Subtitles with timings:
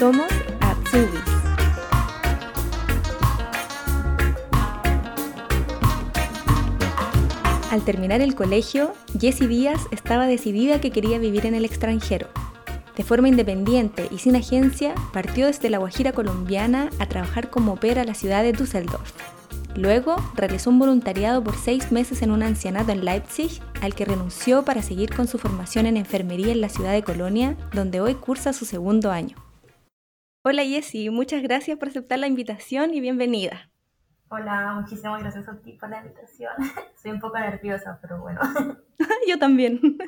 [0.00, 1.20] Somos Azubis.
[7.70, 12.28] Al terminar el colegio, Jessie Díaz estaba decidida que quería vivir en el extranjero.
[12.96, 18.00] De forma independiente y sin agencia, partió desde la Guajira colombiana a trabajar como opera
[18.00, 19.12] a la ciudad de Düsseldorf.
[19.76, 24.64] Luego realizó un voluntariado por seis meses en un ancianato en Leipzig, al que renunció
[24.64, 28.54] para seguir con su formación en enfermería en la ciudad de Colonia, donde hoy cursa
[28.54, 29.36] su segundo año.
[30.42, 33.68] Hola Jessie, muchas gracias por aceptar la invitación y bienvenida.
[34.30, 36.54] Hola, muchísimas gracias a ti por la invitación.
[36.96, 38.40] Estoy un poco nerviosa, pero bueno.
[39.28, 39.98] Yo también.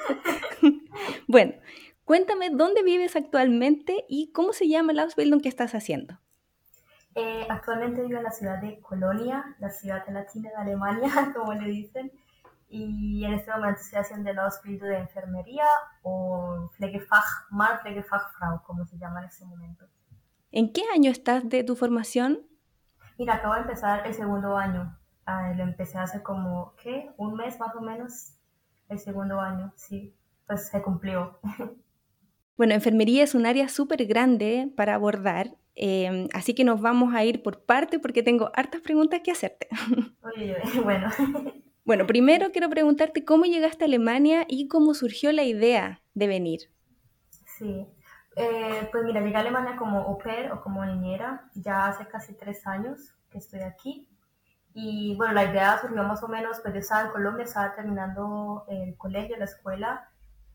[1.29, 1.53] bueno,
[2.07, 6.19] cuéntame dónde vives actualmente y cómo se llama el Ausbildung que estás haciendo.
[7.15, 11.69] Eh, actualmente vivo en la ciudad de Colonia, la ciudad latina de Alemania, como le
[11.69, 12.11] dicen,
[12.71, 15.67] y en este momento estoy haciendo el Ausbildung de enfermería
[16.01, 19.92] o Pflegefachmann, Pflegefachfrau, como se llama en este momento.
[20.55, 22.47] ¿En qué año estás de tu formación?
[23.19, 24.99] Mira, acabo de empezar el segundo año.
[25.25, 27.11] Ah, lo empecé hace como, ¿qué?
[27.17, 28.35] Un mes más o menos.
[28.91, 30.15] El segundo año, sí.
[30.47, 31.39] Pues se cumplió.
[32.55, 37.25] Bueno, enfermería es un área súper grande para abordar, em, así que nos vamos a
[37.25, 39.69] ir por parte porque tengo hartas preguntas que hacerte.
[40.23, 41.09] Oye, bueno.
[41.85, 46.61] Bueno, primero quiero preguntarte cómo llegaste a Alemania y cómo surgió la idea de venir.
[47.59, 47.87] Sí,
[48.37, 52.35] eh, pues mira, llegué a Alemania como au pair o como niñera ya hace casi
[52.35, 54.09] tres años que estoy aquí.
[54.75, 58.65] Y bueno, la idea surgió más o menos, pues yo estaba en Colombia, estaba terminando
[58.69, 60.09] el colegio, la escuela.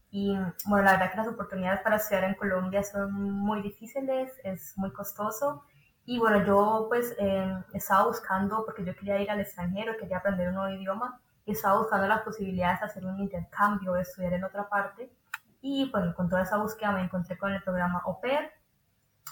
[0.10, 4.74] Y bueno, la verdad que las oportunidades para estudiar en Colombia son muy difíciles, es
[4.78, 5.64] muy costoso.
[6.06, 10.48] Y bueno, yo pues eh, estaba buscando, porque yo quería ir al extranjero, quería aprender
[10.48, 14.44] un nuevo idioma, y estaba buscando las posibilidades de hacer un intercambio, de estudiar en
[14.46, 15.12] otra parte.
[15.62, 18.52] Y bueno, con toda esa búsqueda me encontré con el programa Pair.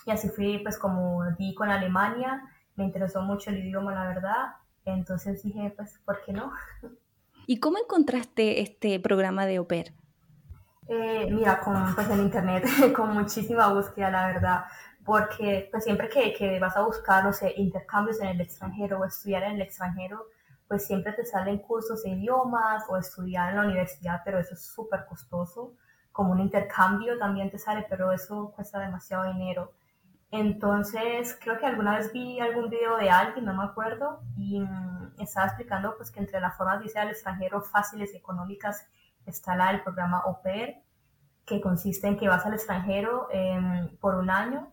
[0.06, 2.44] Y así fui, pues como di con Alemania,
[2.76, 4.56] me interesó mucho el idioma, la verdad.
[4.84, 6.52] Entonces dije, pues, ¿por qué no?
[7.48, 9.94] ¿Y cómo encontraste este programa de Pair?
[10.88, 12.66] Eh, mira, con, pues en internet,
[12.96, 14.66] con muchísima búsqueda, la verdad,
[15.04, 19.06] porque pues siempre que, que, vas a buscar, no sé, intercambios en el extranjero o
[19.06, 20.28] estudiar en el extranjero,
[20.68, 24.66] pues siempre te salen cursos de idiomas o estudiar en la universidad, pero eso es
[24.66, 25.76] súper costoso
[26.16, 29.74] como un intercambio también te sale, pero eso cuesta demasiado dinero.
[30.32, 35.16] Entonces, creo que alguna vez vi algún video de alguien, no me acuerdo, y mm,
[35.20, 38.88] estaba explicando pues que entre las formas de irse al extranjero fáciles y económicas
[39.26, 40.78] está la del programa Pair,
[41.46, 44.72] que consiste en que vas al extranjero em, por un año,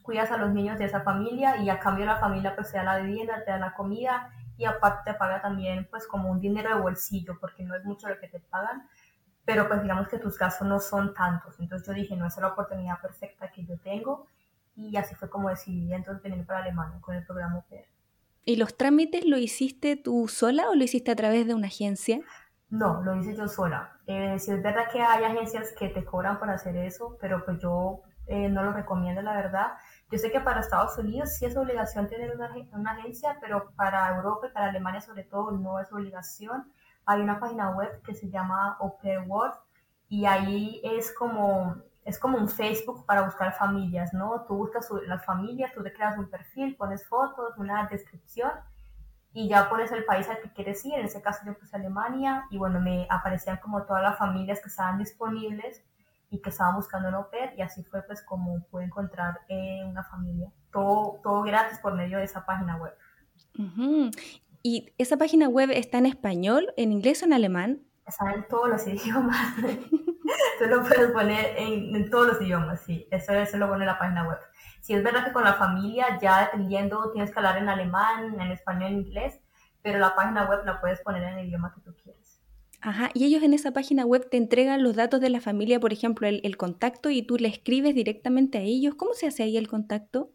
[0.00, 2.84] cuidas a los niños de esa familia y a cambio la familia pues te da
[2.84, 6.74] la vivienda, te da la comida y aparte te paga también pues como un dinero
[6.74, 8.88] de bolsillo, porque no es mucho lo que te pagan,
[9.44, 11.58] pero pues digamos que tus gastos no son tantos.
[11.60, 14.26] Entonces yo dije, no, es la oportunidad perfecta que yo tengo
[14.76, 17.86] y así fue como decidí entonces venir para Alemania con el programa UPER.
[18.44, 22.20] ¿Y los trámites lo hiciste tú sola o lo hiciste a través de una agencia?
[22.70, 23.98] No, lo hice yo sola.
[24.06, 27.58] Eh, si es verdad que hay agencias que te cobran por hacer eso, pero pues
[27.60, 29.74] yo eh, no lo recomiendo, la verdad.
[30.10, 34.16] Yo sé que para Estados Unidos sí es obligación tener una, una agencia, pero para
[34.16, 36.70] Europa y para Alemania sobre todo no es obligación
[37.06, 39.54] hay una página web que se llama Open World
[40.08, 44.44] y ahí es como, es como un Facebook para buscar familias, ¿no?
[44.46, 48.50] Tú buscas las familias, tú te creas un perfil, pones fotos, una descripción
[49.32, 52.44] y ya pones el país al que quieres ir, en ese caso yo puse Alemania
[52.50, 55.82] y bueno, me aparecían como todas las familias que estaban disponibles
[56.30, 60.04] y que estaban buscando un au y así fue pues como pude encontrar eh, una
[60.04, 60.50] familia.
[60.72, 62.94] Todo, todo gratis por medio de esa página web.
[64.66, 67.82] ¿Y esa página web está en español, en inglés o en alemán?
[68.06, 69.54] Está en todos los idiomas.
[70.58, 73.06] Tú lo puedes poner en, todos los idiomas, sí.
[73.10, 74.38] Eso, eso lo pone en la página web.
[74.80, 78.52] Si es verdad que con la familia, ya dependiendo, tienes que hablar en alemán, en
[78.52, 79.38] español, en inglés,
[79.82, 82.40] pero la página web la puedes poner en el idioma que tú quieres.
[82.80, 85.92] Ajá, y ellos en esa página web te entregan los datos de la familia, por
[85.92, 88.94] ejemplo, el, el contacto, y tú le escribes directamente a ellos.
[88.94, 90.30] ¿Cómo se hace ahí el contacto?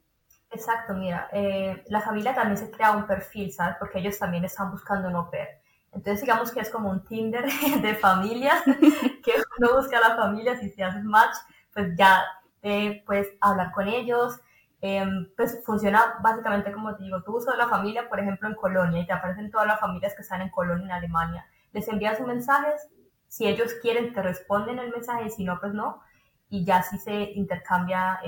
[0.51, 3.75] Exacto, mira, eh, la familia también se crea un perfil, ¿sabes?
[3.80, 5.48] Porque ellos también están buscando un au pair.
[5.92, 7.46] Entonces, digamos que es como un Tinder
[7.81, 8.63] de familias,
[9.24, 11.36] que uno busca a la familia, si se hace match,
[11.74, 12.24] pues ya
[12.63, 14.40] eh, puedes hablar con ellos.
[14.81, 18.56] Em, pues funciona básicamente como te digo, tú buscas a la familia, por ejemplo, en
[18.56, 21.46] Colonia, y te aparecen todas las familias que están en Colonia, en Alemania.
[21.74, 22.90] Les envías mensajes,
[23.28, 26.01] si ellos quieren, te responden el mensaje, y si no, pues no.
[26.50, 28.19] Y ya así se intercambia.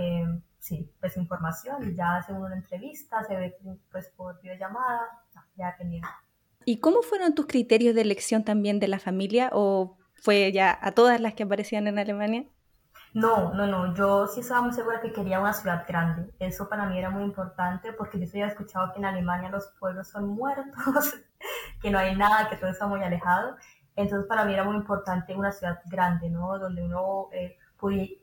[0.62, 3.58] Sí, pues información y ya hacen una entrevista, se ve
[3.92, 5.08] pues por videollamada,
[5.56, 6.08] ya dependiendo.
[6.66, 10.92] ¿Y cómo fueron tus criterios de elección también de la familia o fue ya a
[10.92, 12.46] todas las que aparecían en Alemania?
[13.16, 16.31] No, no, no, yo sí estaba muy segura que quería una ciudad grande.
[16.38, 20.10] Eso para mí era muy importante porque yo había escuchado que en Alemania los pueblos
[20.10, 21.16] son muertos,
[21.81, 23.56] que no hay nada, que todo está muy alejado.
[23.96, 26.60] Entonces para mí era muy importante una ciudad grande, ¿no?
[26.60, 28.21] Donde uno eh, pudiera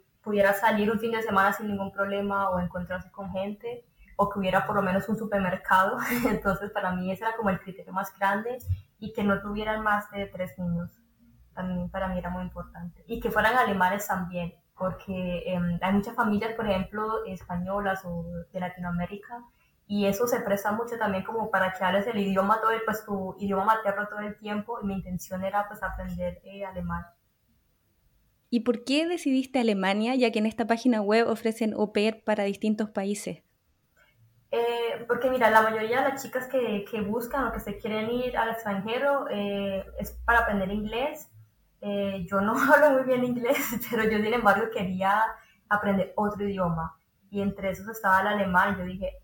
[0.54, 3.84] salir un fin de semana sin ningún problema o encontrarse con gente
[4.16, 5.98] o que hubiera por lo menos un supermercado.
[6.28, 8.58] Entonces para mí ese era como el criterio más grande
[8.98, 10.90] y que no tuvieran más de tres niños.
[11.54, 13.04] También para mí era muy importante.
[13.06, 18.60] Y que fueran alemanes también porque em, hay muchas familias, por ejemplo, españolas o de
[18.60, 19.44] Latinoamérica,
[19.86, 23.34] y eso se presta mucho también como para que hables el idioma todo, pues tu
[23.38, 27.04] idioma materno todo el tiempo, y mi intención era pues aprender eh, alemán.
[28.50, 32.45] ¿Y por qué decidiste Alemania, ya que en esta página web ofrecen au pair para
[32.45, 33.43] distintos países?
[34.50, 38.11] Eh, porque mira, la mayoría de las chicas que, que, buscan o que se quieren
[38.11, 41.29] ir al extranjero eh, es para aprender inglés
[41.81, 43.59] eh, yo no hablo muy bien inglés,
[43.91, 45.23] pero yo sin embargo quería
[45.69, 46.97] aprender otro idioma.
[47.31, 48.77] Y entre esos estaba el alemán.
[48.79, 49.19] Yo dije,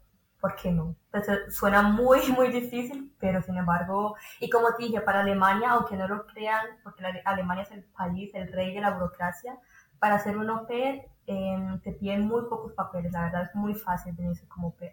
[0.45, 0.95] ¿por qué no?
[1.11, 5.71] Pues, eh, suena muy, muy difícil, pero sin embargo, y como te dije, para Alemania,
[5.71, 9.59] aunque no lo crean, porque Alemania es el país, el rey de la burocracia,
[9.99, 13.11] para hacer un au pair em, te piden muy pocos papeles.
[13.13, 14.93] La verdad es muy fácil venirse como au pair.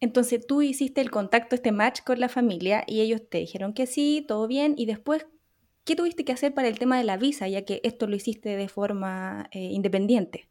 [0.00, 3.86] Entonces tú hiciste el contacto, este match con la familia y ellos te dijeron que
[3.86, 5.26] sí, todo bien, y después,
[5.84, 8.56] ¿Qué tuviste que hacer para el tema de la visa, ya que esto lo hiciste
[8.56, 10.48] de forma eh, independiente?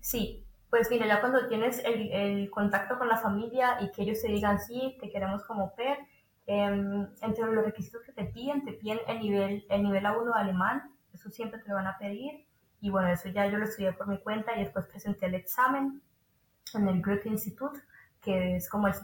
[0.00, 4.28] Sí, pues mira, ya cuando tienes el, contacto con la familia y que ellos te
[4.28, 5.98] digan, sí, te queremos como PER,
[6.46, 10.40] em, entre los requisitos que te piden, te piden el nivel, el nivel A1 de
[10.40, 12.46] alemán, eso siempre te lo van a pedir,
[12.80, 16.02] y bueno, eso ya yo lo estudié por mi cuenta y después presenté el examen
[16.74, 17.72] en el Goethe Institut,
[18.20, 18.94] que es como el,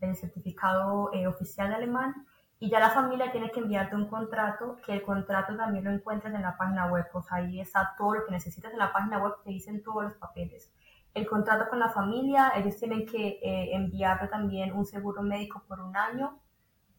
[0.00, 2.26] el certificado eh, oficial de alemán,
[2.62, 6.34] y ya la familia tiene que enviarte un contrato, que el contrato también lo encuentras
[6.34, 9.32] en la página web, pues ahí está todo lo que necesitas en la página web,
[9.42, 10.70] te dicen todos los papeles.
[11.14, 15.80] El contrato con la familia, ellos tienen que eh, enviarte también un seguro médico por
[15.80, 16.38] un año.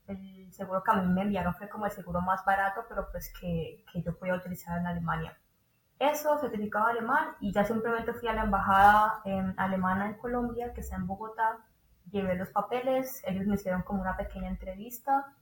[0.08, 3.32] El seguro que a mí me enviaron fue como el seguro más barato, pero pues
[3.40, 5.38] que, que yo podía utilizar en Alemania.
[6.02, 9.22] Eso, certificado alemán, y ya simplemente fui a la embajada
[9.56, 11.60] alemana en Colombia, que está en Bogotá,
[12.10, 15.36] llevé los papeles, ellos me hicieron como una pequeña entrevista,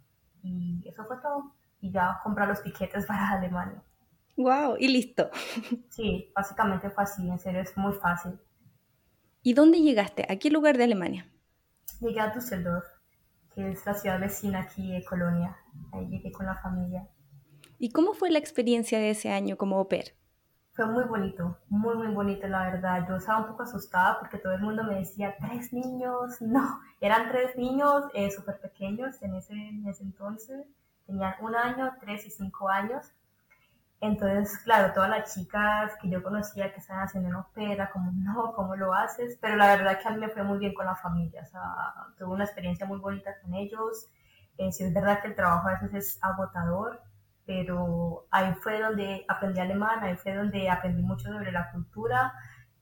[0.44, 1.56] y eso fue todo.
[1.80, 3.82] Y ya comprar los tiquetes para Alemania.
[4.36, 4.76] ¡Wow!
[4.78, 5.30] Y listo.
[5.88, 8.38] Sí, básicamente fue así, en serio es muy fácil.
[9.42, 10.26] ¿Y dónde llegaste?
[10.30, 11.26] ¿A qué lugar de Alemania?
[12.02, 12.86] Llegué a Düsseldorf,
[13.56, 15.56] que es la ciudad vecina aquí de Colonia.
[15.94, 17.08] Ahí llegué con la familia.
[17.78, 20.14] ¿Y cómo fue la experiencia de ese año como au pair?
[20.74, 23.06] Fue muy bonito, muy, muy bonito, la verdad.
[23.08, 27.30] Yo estaba un poco asustada porque todo el mundo me decía, tres niños, no, eran
[27.30, 30.68] tres niños eh, súper pequeños en ese, en ese entonces,
[31.06, 33.06] tenían un año, tres y cinco años.
[34.02, 38.54] Entonces, claro, todas las chicas que yo conocía que estaban haciendo una opera, como, no,
[38.54, 39.38] ¿cómo lo haces?
[39.42, 41.44] Pero la verdad que a mí me fue muy bien con la familia,
[42.18, 44.08] tuve una experiencia muy bonita con ellos.
[44.58, 47.02] Eh, sí es verdad que el trabajo a veces es agotador,
[47.46, 52.34] pero ahí fue donde aprendí alemán, ahí fue donde aprendí mucho sobre la cultura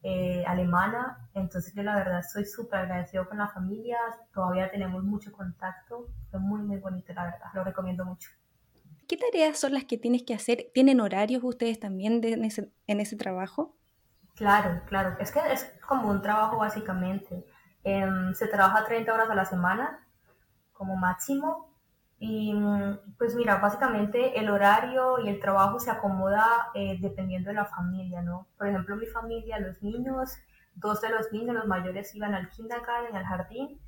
[0.02, 3.98] eh, alemana, entonces yo la verdad estoy súper agradecido con la familia,
[4.32, 8.30] todavía tenemos mucho contacto, fue muy muy bonito la verdad, lo recomiendo mucho.
[9.08, 10.66] ¿Qué tareas son las que tienes que hacer?
[10.74, 13.74] ¿Tienen horarios ustedes también en, ese, en ese trabajo?
[14.34, 17.46] Claro, claro, es que es como un trabajo básicamente.
[17.84, 20.06] Em, se trabaja 30 horas a la semana
[20.74, 21.74] como máximo
[22.18, 22.52] y
[23.16, 28.20] pues mira, básicamente el horario y el trabajo se acomoda eh, dependiendo de la familia,
[28.20, 28.46] ¿no?
[28.58, 30.36] Por ejemplo, mi familia, los niños,
[30.74, 33.80] dos de los niños, los mayores iban al kindergarten, al jardín,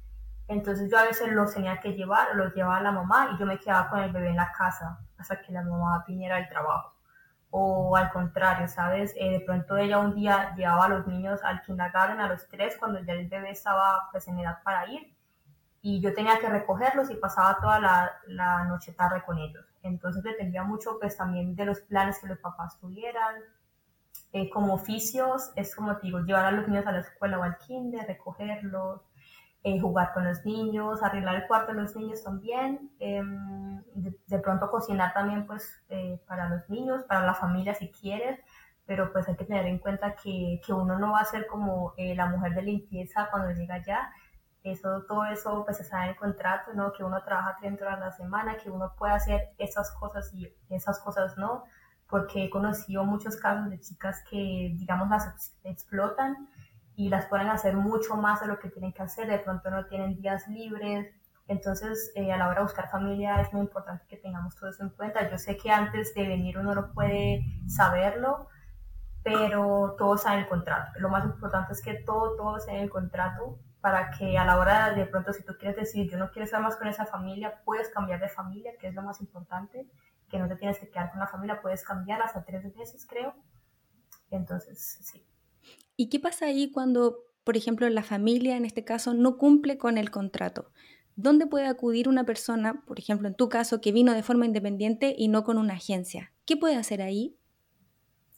[0.51, 3.59] entonces yo a veces los tenía que llevar los llevaba la mamá y yo me
[3.61, 6.93] quedaba con el bebé en la casa hasta que la mamá viniera al trabajo.
[7.51, 9.15] O al contrario, ¿sabes?
[9.17, 12.77] Eh, de pronto ella un día llevaba a los niños al kindergarten a los tres
[12.79, 15.15] cuando ya el bebé estaba pues en edad para ir
[15.83, 19.65] y yo tenía que recogerlos y pasaba toda la, la, noche tarde con ellos.
[19.83, 23.37] Entonces dependía mucho pues también de los planes que los papás tuvieran.
[24.33, 27.43] Eh, como oficios es como te digo, llevar a los niños a la escuela o
[27.45, 29.01] al kinder, recogerlos,
[29.63, 34.71] eh, jugar con los niños, arreglar el cuarto de los niños también, em, de, pronto
[34.71, 38.41] cocinar también pues eh, para los niños, para la familia si quieres,
[38.87, 41.95] pero pues hay que tener en cuenta que, que uno no va a ser como
[41.97, 44.11] la mujer de limpieza cuando llega allá,
[44.63, 46.93] eso, todo eso pues está en el contrato, ¿no?
[46.93, 50.53] Que uno trabaja 30 horas a la semana, que uno puede hacer esas cosas y
[50.69, 51.65] esas cosas no,
[52.09, 56.49] porque he conocido muchos casos de chicas que, digamos, las explotan
[56.97, 59.87] y las pueden hacer mucho más de lo que tienen que hacer, de pronto no
[59.87, 61.15] tienen días libres,
[61.51, 64.85] entonces eh, a la hora de buscar familia es muy importante que tengamos todo eso
[64.85, 65.29] en cuenta.
[65.29, 68.49] Yo sé que antes de venir uno no puede saberlo,
[69.25, 70.93] pero todo está en el contrato.
[71.01, 74.59] Lo más importante es que todo, todo esté en el contrato para que a la
[74.59, 77.61] hora de, pronto, si tú quieres decir, yo no quiero estar más con esa familia,
[77.65, 79.91] puedes cambiar de familia, que es lo más importante,
[80.29, 83.35] que no te tienes que quedar con la familia, puedes cambiar hasta tres veces, creo.
[84.31, 85.27] Entonces, sí.
[86.01, 89.99] ¿Y qué pasa ahí cuando, por ejemplo, la familia, en este caso, no cumple con
[89.99, 90.71] el contrato?
[91.15, 95.15] ¿Dónde puede acudir una persona, por ejemplo, en tu caso, que vino de forma independiente
[95.15, 96.33] y no con una agencia?
[96.47, 97.37] ¿Qué puede hacer ahí?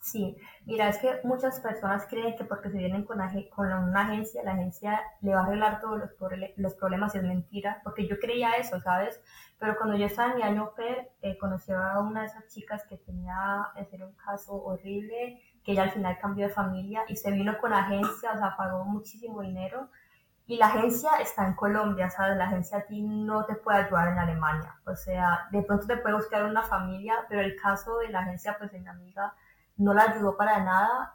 [0.00, 4.54] Sí, mira, es que muchas personas creen que porque se vienen con, una agencia, la
[4.54, 6.00] agencia le va a arreglar todos
[6.57, 9.23] los, problemas y es mentira, porque yo creía eso, ¿sabes?
[9.61, 12.85] Pero cuando yo estaba en mi año PER, eh, conocí a una de esas chicas
[12.88, 17.31] que tenía, ese un caso horrible, que ella al final cambió de familia y se
[17.31, 19.88] vino con agencia, o sea, pagó muchísimo dinero.
[20.47, 22.37] Y la agencia está en Colombia, ¿sabes?
[22.37, 24.75] La agencia a ti no te puede ayudar en Alemania.
[24.85, 28.57] O sea, de pronto te puede buscar una familia, pero el caso de la agencia,
[28.59, 29.35] pues mi amiga,
[29.76, 31.14] no la ayudó para nada.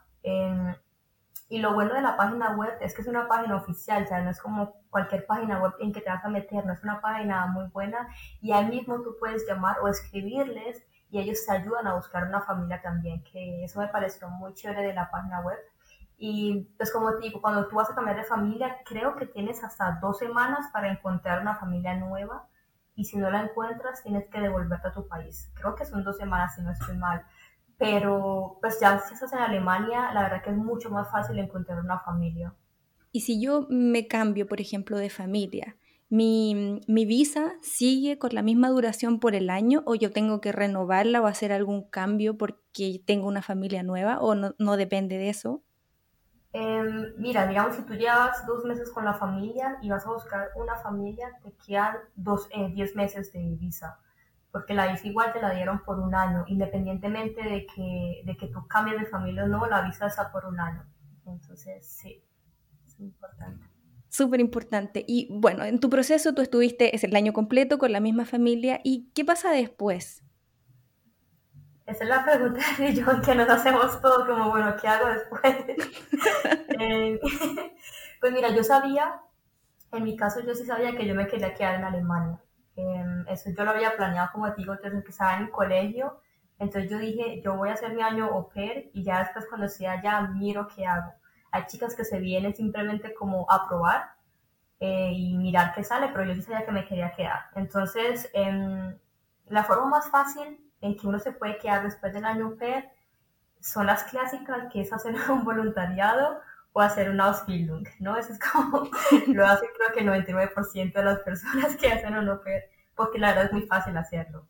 [1.50, 4.30] y lo bueno de la página web es que es una página oficial, o no
[4.30, 7.46] es como cualquier página web en que te vas a meter, no es una página
[7.46, 8.08] muy buena
[8.40, 12.42] y ahí mismo tú puedes llamar o escribirles y ellos te ayudan a buscar una
[12.42, 15.58] familia también, que eso me pareció muy chévere de la página web.
[16.18, 19.62] Y pues como te digo, cuando tú vas a cambiar de familia, creo que tienes
[19.62, 22.48] hasta dos semanas para encontrar una familia nueva
[22.98, 25.52] y si no la encuentras, tienes que devolverte a tu país.
[25.54, 27.24] Creo que son dos semanas, si no estoy mal.
[27.78, 31.78] Pero pues ya si estás en Alemania, la verdad que es mucho más fácil encontrar
[31.78, 32.52] una familia.
[33.12, 35.76] Y si yo me cambio, por ejemplo, de familia,
[36.08, 40.52] ¿mi, mi visa sigue con la misma duración por el año o yo tengo que
[40.52, 45.28] renovarla o hacer algún cambio porque tengo una familia nueva o no, no depende de
[45.28, 45.62] eso?
[46.52, 50.48] Em, mira, digamos, si tú llevas dos meses con la familia y vas a buscar
[50.56, 53.98] una familia, te quedan dos, eh, diez meses de visa
[54.50, 58.48] porque la visa igual te la dieron por un año, independientemente de que, de que
[58.48, 60.84] tú cambies de familia o no, la visa está por un año.
[61.26, 62.24] Entonces, sí,
[62.84, 63.67] es importante.
[64.18, 65.04] Súper importante.
[65.06, 68.80] Y bueno, en tu proceso tú estuviste es el año completo con la misma familia.
[68.82, 70.24] ¿Y qué pasa después?
[71.86, 75.56] Esa es la pregunta de yo que nos hacemos todos, como, bueno, ¿qué hago después?
[76.80, 77.18] Eh,
[78.20, 79.20] pues mira, yo sabía,
[79.90, 82.40] en mi caso yo sí sabía que yo me quería quedar en Alemania.
[82.76, 86.20] Em, eso yo lo había planeado, como te digo, desde que estaba en el colegio.
[86.58, 89.66] Entonces yo dije, yo voy a hacer mi año au pair y ya después cuando
[89.66, 91.17] esté allá miro qué hago.
[91.50, 94.12] Hay chicas que se vienen simplemente como a probar
[94.80, 97.46] eh, y mirar qué sale, pero yo sí sabía que me quería quedar.
[97.54, 98.96] Entonces, em,
[99.46, 102.88] la forma más fácil en que uno se puede quedar después del año pair
[103.60, 106.40] son las clásicas, que es hacer un voluntariado
[106.72, 108.16] o hacer una Ausbildung, ¿no?
[108.16, 108.88] Eso es como
[109.26, 112.40] lo hace creo que el 99% de las personas que hacen un au
[112.94, 114.46] porque la verdad es muy fácil hacerlo.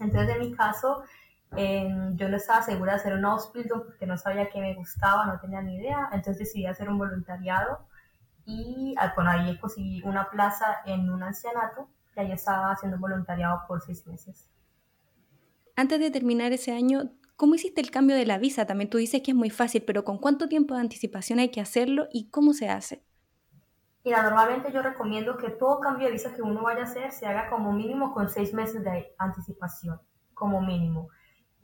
[0.00, 1.04] Entonces, en mi caso,
[1.52, 5.38] yo no estaba segura de hacer una Ausbildung porque no sabía qué me gustaba, no
[5.40, 7.86] tenía ni idea, entonces decidí hacer un voluntariado
[8.44, 13.62] y ah, bueno, ahí conseguí una plaza en un ancianato y ahí estaba haciendo voluntariado
[13.66, 14.48] por seis meses.
[15.76, 18.64] Antes de terminar ese año, ¿Cómo hiciste el cambio de la visa?
[18.64, 21.60] También tú dices que es muy fácil, pero ¿con cuánto tiempo de anticipación hay que
[21.60, 23.04] hacerlo y cómo se hace?
[24.06, 27.26] Mira, normalmente yo recomiendo que todo cambio de visa que uno vaya a hacer se
[27.26, 30.00] haga como mínimo con seis meses de anticipación,
[30.32, 31.10] como mínimo.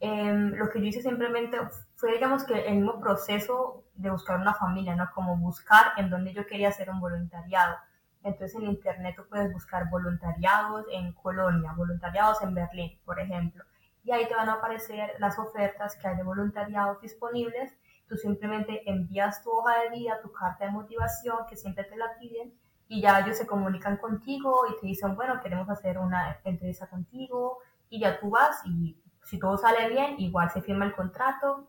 [0.05, 1.57] Em, lo que yo hice simplemente
[1.95, 5.09] fue, digamos que el mismo proceso de buscar una familia, ¿no?
[5.15, 7.77] Como buscar en donde yo quería hacer un voluntariado.
[8.23, 13.63] Entonces en internet tú puedes buscar voluntariados en Colonia, voluntariados en Berlín, por ejemplo
[14.03, 17.73] y ahí te van a aparecer las ofertas que hay de voluntariado disponibles.
[18.07, 22.17] Tú simplemente envías tu hoja de vida, tu carta de motivación, que siempre te la
[22.19, 22.53] piden,
[22.89, 27.59] y ya ellos se comunican contigo y te dicen, bueno, queremos hacer una entrevista contigo,
[27.89, 31.67] y ya tú vas y si todo sale bien, igual se firma el contrato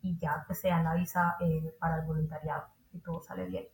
[0.00, 3.66] y ya pues, se dan la visa eh, para el voluntariado, si todo sale bien.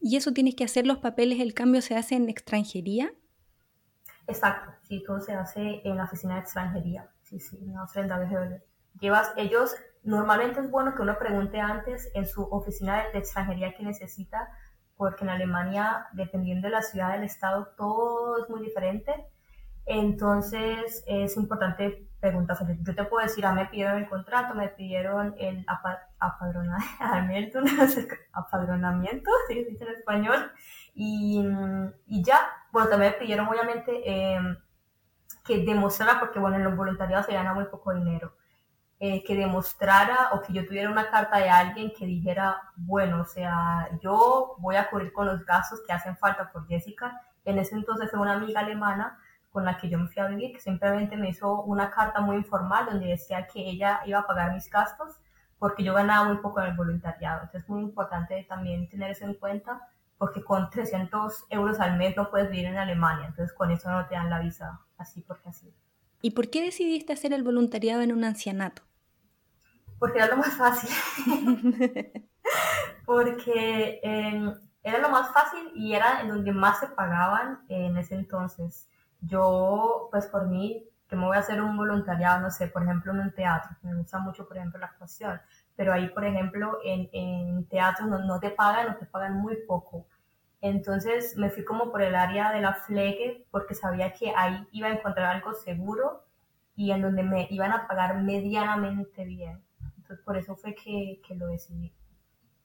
[0.00, 3.12] ¿Y eso tienes que hacer los papeles, el cambio se hace en extranjería?
[4.26, 8.62] Exacto, sí, todo se hace en la oficina de extranjería sí, sí, ofrenda de
[9.00, 13.84] Llevas, ellos, normalmente es bueno que uno pregunte antes en su oficina de, extranjería que
[13.84, 14.48] necesita,
[14.96, 19.12] porque en Alemania, dependiendo de la ciudad, del estado, todo es muy diferente.
[19.86, 22.56] Entonces, es importante preguntar.
[22.82, 25.64] Yo te puedo decir, ah, me pidieron el contrato, me pidieron el
[26.18, 27.60] apadronamiento,
[28.32, 30.52] apadronamiento, si dice en español,
[30.94, 31.42] y,
[32.06, 32.38] y, ya.
[32.72, 34.40] Bueno, también me pidieron, obviamente, eh,
[35.44, 38.34] que demostrara, porque bueno, en los voluntariados se gana muy poco dinero,
[39.00, 43.24] eh, que demostrara o que yo tuviera una carta de alguien que dijera, bueno, o
[43.24, 47.20] sea, yo voy a cubrir con los gastos que hacen falta por Jessica.
[47.44, 49.18] En ese entonces fue una amiga alemana
[49.50, 52.36] con la que yo me fui a vivir, que simplemente me hizo una carta muy
[52.36, 55.20] informal donde decía que ella iba a pagar mis gastos
[55.58, 57.42] porque yo ganaba muy poco en el voluntariado.
[57.42, 62.16] Entonces es muy importante también tener eso en cuenta, porque con 300 euros al mes
[62.16, 65.50] no puedes vivir en Alemania, entonces con eso no te dan la visa, así porque
[65.50, 65.72] así.
[66.22, 68.82] ¿Y por qué decidiste hacer el voluntariado en un ancianato?
[69.98, 70.90] Porque era lo más fácil.
[73.04, 78.14] porque em, era lo más fácil y era en donde más se pagaban en ese
[78.14, 78.88] entonces.
[79.22, 83.12] Yo, pues por mí, que me voy a hacer un voluntariado, no sé, por ejemplo,
[83.12, 85.40] en un teatro, me gusta mucho, por ejemplo, la actuación,
[85.76, 89.56] pero ahí, por ejemplo, en, en teatro no, no, te pagan o te pagan muy
[89.66, 90.06] poco.
[90.60, 94.88] Entonces me fui como por el área de la flegue porque sabía que ahí iba
[94.88, 96.22] a encontrar algo seguro
[96.76, 99.62] y en donde me iban a pagar medianamente bien.
[99.96, 101.92] Entonces por eso fue que, que lo decidí.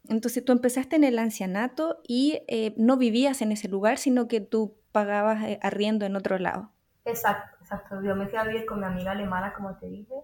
[0.08, 4.42] Entonces tú empezaste en el ancianato y eh, no vivías en ese lugar, sino que
[4.42, 6.72] tú pagabas eh, arriendo en otro lado.
[7.04, 8.02] Exacto, exacto.
[8.02, 10.16] Yo me fui a vivir con mi amiga alemana, como te dije,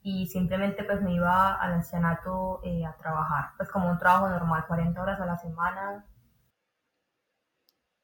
[0.00, 4.64] y simplemente pues me iba al ancianato eh, a trabajar, pues como un trabajo normal,
[4.68, 6.06] 40 horas a la semana.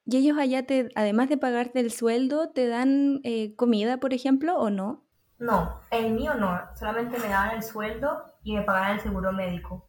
[0.04, 3.22] ¿Y ellos allá, te, además de pagarte el sueldo, te dan
[3.54, 5.04] comida, por ejemplo, o no?
[5.38, 9.87] No, el mío no, solamente me daban el sueldo y me pagaban el seguro médico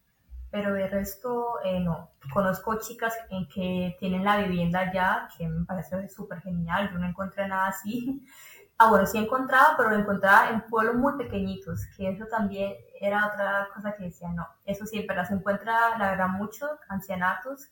[0.50, 2.10] pero de resto eh, no.
[2.32, 7.06] Conozco chicas en que tienen la vivienda ya, que me parece súper genial, yo no
[7.06, 8.24] encontré nada así.
[8.82, 13.26] Ah, bueno, sí encontraba, pero lo encontraba en pueblos muy pequeñitos, que eso también era
[13.26, 17.68] otra cosa que decía, no, eso sí, pero se encuentra, la verdad, muchos ancianatos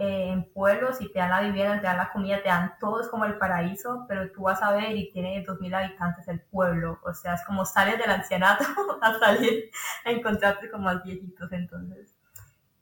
[0.00, 3.02] eh, en pueblos y te dan la vivienda, te dan la comida, te dan todo,
[3.02, 6.98] es como el paraíso, pero tú vas a ver y tiene 2.000 habitantes el pueblo,
[7.04, 8.64] o sea, es como sales del ancianato
[9.02, 9.70] a salir
[10.06, 12.16] a encontrarte con más viejitos, entonces,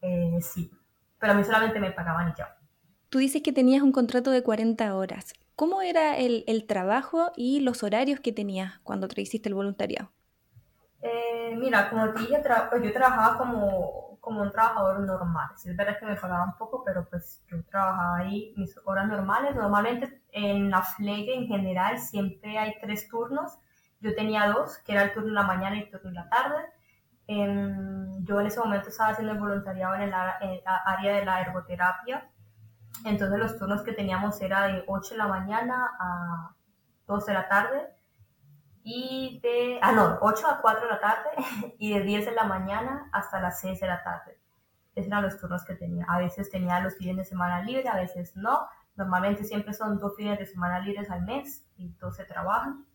[0.00, 0.70] eh, sí,
[1.18, 2.56] pero a mí solamente me pagaban y ya.
[3.08, 5.32] Tú dices que tenías un contrato de 40 horas.
[5.56, 10.12] ¿Cómo era el, el trabajo y los horarios que tenías cuando te hiciste el voluntariado?
[11.02, 15.50] Eh, mira, como te dije, pues yo trabajaba como como un trabajador normal.
[15.56, 19.54] es verdad que me pagaban poco, pero pues yo trabajaba ahí mis horas normales.
[19.54, 23.58] Normalmente en la FLEGE en general siempre hay tres turnos.
[24.00, 26.28] Yo tenía dos, que era el turno de la mañana y el turno de la
[26.28, 26.56] tarde.
[27.26, 32.28] yo en ese momento estaba haciendo el voluntariado en el, área de la ergoterapia.
[33.04, 36.54] Entonces los turnos que teníamos era de 8 de la mañana a
[37.06, 37.97] 2 de la tarde
[38.90, 41.28] y de, ah, no, 8 a 4 de la tarde
[41.78, 44.40] y de 10 de la mañana hasta las 6 de la tarde.
[44.94, 46.06] Esos eran los turnos que tenía.
[46.08, 48.66] A veces tenía los fines de semana libres, a veces no.
[48.96, 52.86] Normalmente siempre son dos fines de semana libres al mes y dos se trabajan.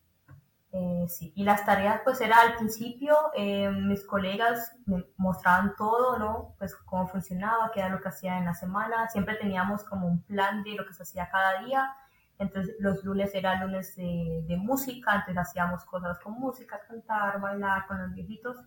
[0.72, 1.32] Eh, sí.
[1.36, 6.56] Y las tareas, pues era al principio, eh, mis colegas me mostraban todo, ¿no?
[6.58, 9.08] Pues cómo funcionaba, qué era lo que hacía en la semana.
[9.10, 11.96] Siempre teníamos como un plan de lo que se hacía cada día
[12.44, 18.02] entonces los lunes era lunes de, música, entonces hacíamos cosas con música, cantar, bailar con
[18.02, 18.58] los viejitos.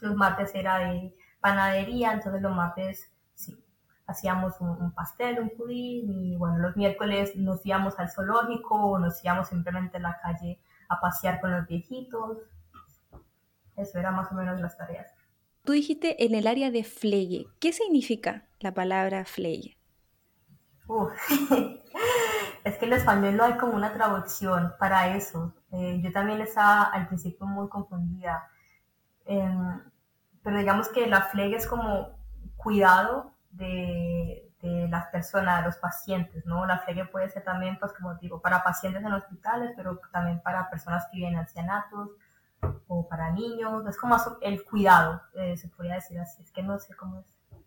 [0.00, 3.56] Los martes era de panadería, entonces los martes sí,
[4.06, 9.24] hacíamos un, pastel, un pudín y bueno, los miércoles nos íbamos al zoológico o nos
[9.24, 12.38] íbamos simplemente a la calle a pasear con los viejitos.
[13.76, 15.12] Eso era más o menos las tareas.
[15.64, 17.48] Tú dijiste en el área de Fleye.
[17.58, 19.76] ¿Qué significa la palabra Fleye?
[22.66, 25.54] es que en español no hay como una traducción para eso.
[25.70, 28.48] Eh, yo también estaba al principio muy confundida.
[29.24, 29.80] Em,
[30.42, 32.18] pero digamos que la flega es como
[32.56, 34.42] cuidado de,
[34.90, 36.66] las personas, de los pacientes, ¿no?
[36.66, 40.68] La flega puede ser también, pues como digo, para pacientes en hospitales, pero también para
[40.68, 42.10] personas que viven en ancianatos
[42.88, 43.86] o para niños.
[43.86, 46.42] Es como el cuidado, eh, se podría decir así.
[46.42, 47.26] Es que no sé cómo es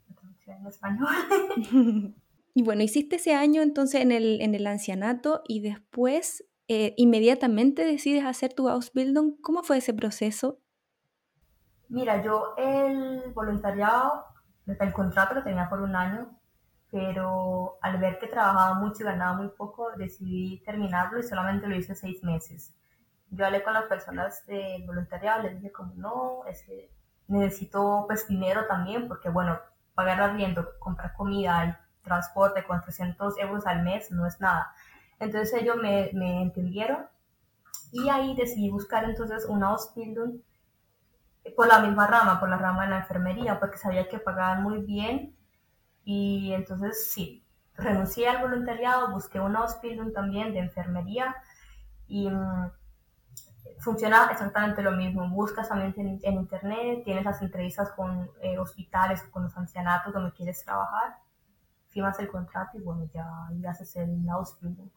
[0.09, 2.15] la traducción en español.
[2.59, 7.85] Y bueno, hiciste ese año entonces en el, en el ancianato y después eh, inmediatamente
[7.85, 9.39] decides hacer tu Ausbildung.
[9.41, 10.59] ¿Cómo fue ese proceso?
[11.87, 14.25] Mira, yo el voluntariado,
[14.67, 16.37] el contrato lo tenía por un año,
[16.91, 21.77] pero al ver que trabajaba mucho y ganaba muy poco, decidí terminarlo y solamente lo
[21.77, 22.75] hice seis meses.
[23.29, 26.91] Yo hablé con las personas del voluntariado, les dije como no, es que
[27.29, 29.57] necesito pues dinero también, porque bueno,
[29.95, 34.73] pagar arriendo, comprar comida transporte con 300 euros al mes no es nada.
[35.19, 37.07] Entonces ellos me, me entendieron
[37.91, 40.41] y ahí decidí buscar entonces una Ausbildung
[41.55, 44.79] por la misma rama, por la rama de la enfermería, porque sabía que pagaban muy
[44.79, 45.35] bien
[46.03, 47.43] y entonces sí,
[47.75, 51.35] renuncié al voluntariado, busqué una Ausbildung también de enfermería
[52.07, 52.71] y mm,
[53.79, 55.27] funciona exactamente lo mismo.
[55.29, 60.63] Buscas también en, internet, tienes las entrevistas con eh, hospitales, con los ancianatos donde quieres
[60.63, 61.17] trabajar
[61.99, 63.25] firmas el contrato y bueno, ya,
[63.61, 64.89] ya haces el Ausbildung.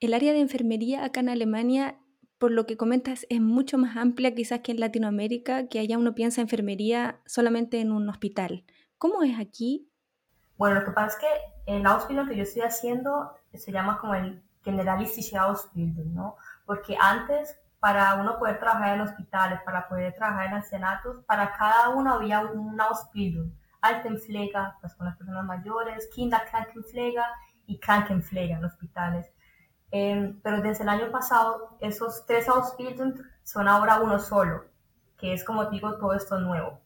[0.00, 1.98] El área de enfermería acá en Alemania
[2.42, 6.16] por lo que comentas, es mucho más amplia quizás que en Latinoamérica, que allá uno
[6.16, 8.64] piensa enfermería solamente en un hospital.
[8.98, 9.88] ¿Cómo es aquí?
[10.56, 14.16] Bueno, lo que pasa es que el Ausbildung que yo estoy haciendo se llama como
[14.16, 16.34] el Generalistische Ausbildung, ¿no?
[16.66, 21.90] Porque antes, para uno poder trabajar en hospitales, para poder trabajar en ancianatos, para cada
[21.90, 23.52] uno había un Ausbildung.
[23.82, 27.24] Altenpfleger, pues con las personas mayores, Kinderkrankenpfleger
[27.66, 29.30] y Krankenpfleger en hospitales.
[29.90, 34.64] Em, pero desde el año pasado, esos tres Ausbildung son ahora uno solo,
[35.18, 36.80] que es como digo, todo esto nuevo.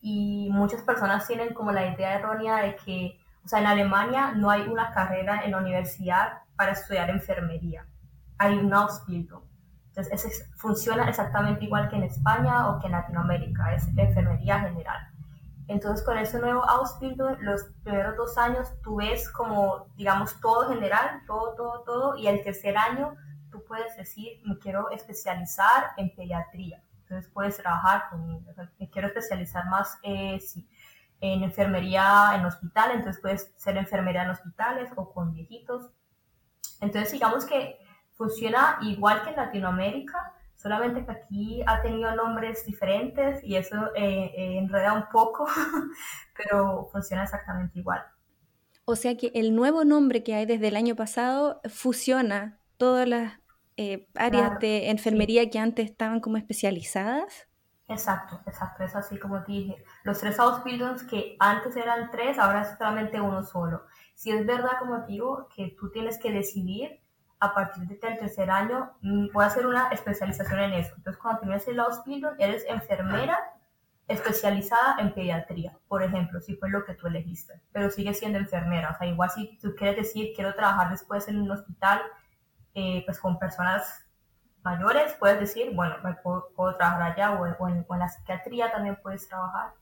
[0.00, 4.50] Y muchas personas tienen como la idea errónea de que, o sea, en Alemania no
[4.50, 7.86] hay una carrera en la universidad para estudiar enfermería.
[8.38, 9.42] Hay un Ausbildung.
[9.88, 15.11] Entonces, ese funciona exactamente igual que en España o que en Latinoamérica, es enfermería general.
[15.68, 21.22] Entonces, con ese nuevo Ausbildung, los primeros dos años tú ves como, digamos, todo general,
[21.26, 23.14] todo, todo, todo, y el tercer año
[23.50, 26.82] tú puedes decir, me quiero especializar en pediatría.
[27.02, 28.44] Entonces, puedes trabajar con
[28.78, 30.40] me quiero especializar más eh,
[31.20, 35.90] en enfermería en hospital, entonces puedes ser enfermera en hospitales o con viejitos.
[36.80, 37.78] Entonces, digamos que
[38.16, 44.32] funciona igual que en Latinoamérica, solamente que aquí ha tenido nombres diferentes y eso eh,
[44.36, 45.46] eh, enreda un poco,
[46.36, 48.02] pero funciona exactamente igual.
[48.84, 53.40] O sea que el nuevo nombre que hay desde el año pasado fusiona todas las
[53.76, 57.48] eh, áreas de enfermería que antes estaban como especializadas.
[57.88, 59.76] Exacto, exacto, es así como dije.
[60.04, 63.84] Los tres Ausbildungs que antes eran tres, ahora es solamente uno solo.
[64.14, 67.01] Si es verdad, como digo, que tú tienes que decidir
[67.42, 70.94] a partir del tercer año, mm, voy hacer una especialización en eso.
[70.96, 73.36] Entonces, cuando tienes el Ausbildung, eres enfermera
[74.06, 78.90] especializada en pediatría, por ejemplo, si fue lo que tú elegiste, pero sigues siendo enfermera.
[78.90, 82.00] O sea, igual si tú quieres decir, quiero trabajar después en un hospital,
[82.74, 84.06] eh, pues con personas
[84.62, 89.28] mayores, puedes decir, bueno, puedo, trabajar allá o, en, o en la psiquiatría también puedes
[89.28, 89.72] trabajar,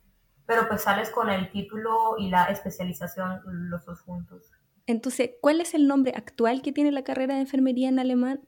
[0.47, 4.51] pero pues sales con el título y la especialización los dos juntos.
[4.91, 8.41] Entonces, ¿cuál es el nombre actual que tiene la carrera de enfermería en alemán?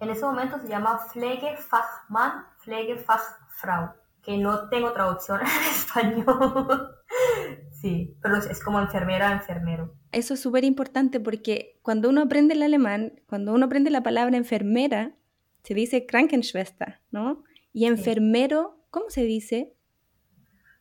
[0.00, 6.94] En ese momento se llama Pflegefachmann, Pflegefachfrau, que no tengo traducción en español.
[7.72, 9.94] sí, pero es como enfermera, enfermero.
[10.12, 14.36] Eso es súper importante porque cuando uno aprende el alemán, cuando uno aprende la palabra
[14.36, 15.14] enfermera,
[15.62, 17.44] se dice Krankenschwester, ¿no?
[17.72, 19.74] Y enfermero, ¿cómo se dice?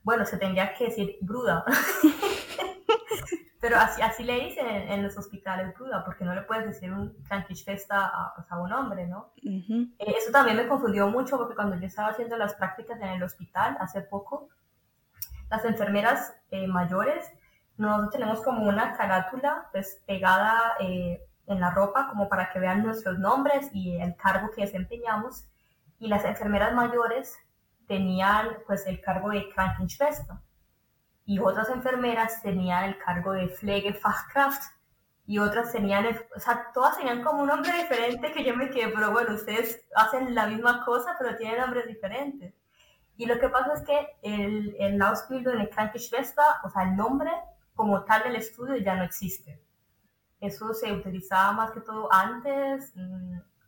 [0.04, 1.64] Bueno, se tendría que decir bruda.
[3.60, 7.14] Pero así, así le dicen en, los hospitales cruda, porque no le puedes decir un
[7.24, 9.32] Krankenschwester a, pues, a un hombre, ¿no?
[9.44, 13.24] Eh, eso también me confundió mucho porque cuando yo estaba haciendo las prácticas en el
[13.24, 14.50] hospital hace poco,
[15.50, 17.26] las enfermeras eh, mayores,
[17.78, 22.84] nosotros tenemos como una carátula pues, pegada eh, en la ropa como para que vean
[22.84, 25.46] nuestros nombres y el cargo que desempeñamos.
[25.98, 27.38] Y las enfermeras mayores
[27.88, 30.36] tenían pues el cargo de Krankenschwester
[31.26, 34.62] y otras enfermeras tenían el cargo de Pflegefachkraft
[35.26, 38.90] y otras tenían, o sea, todas tenían como un nombre diferente que yo me quedé,
[38.90, 42.54] pero bueno, ustedes hacen la misma cosa, pero tienen nombres diferentes.
[43.18, 47.32] Y lo que pasa es que el, el Ausbildung en Krankenschwester, o sea, el nombre
[47.74, 49.60] como tal del estudio ya no existe.
[50.40, 52.94] Eso se utilizaba más que todo antes,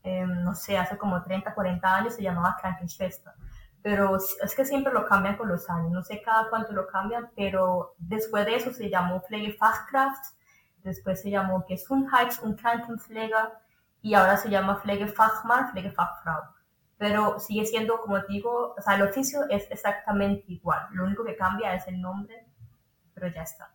[0.03, 3.33] em, no sé, hace como 30, 40 años se llamaba Krankenschwester
[3.81, 7.29] pero es que siempre lo cambian con los años, no sé cada cuánto lo cambian,
[7.35, 10.35] pero después de eso se llamó Pflegefachkraft,
[10.83, 13.49] después se llamó Gesundheits- und Krankenpfleger
[14.01, 16.41] y ahora se llama Pflegefachmann, Pflegefachfrau.
[16.97, 21.35] Pero sigue siendo, como digo, o sea, el oficio es exactamente igual, lo único que
[21.35, 22.47] cambia es el nombre,
[23.13, 23.73] pero ya está.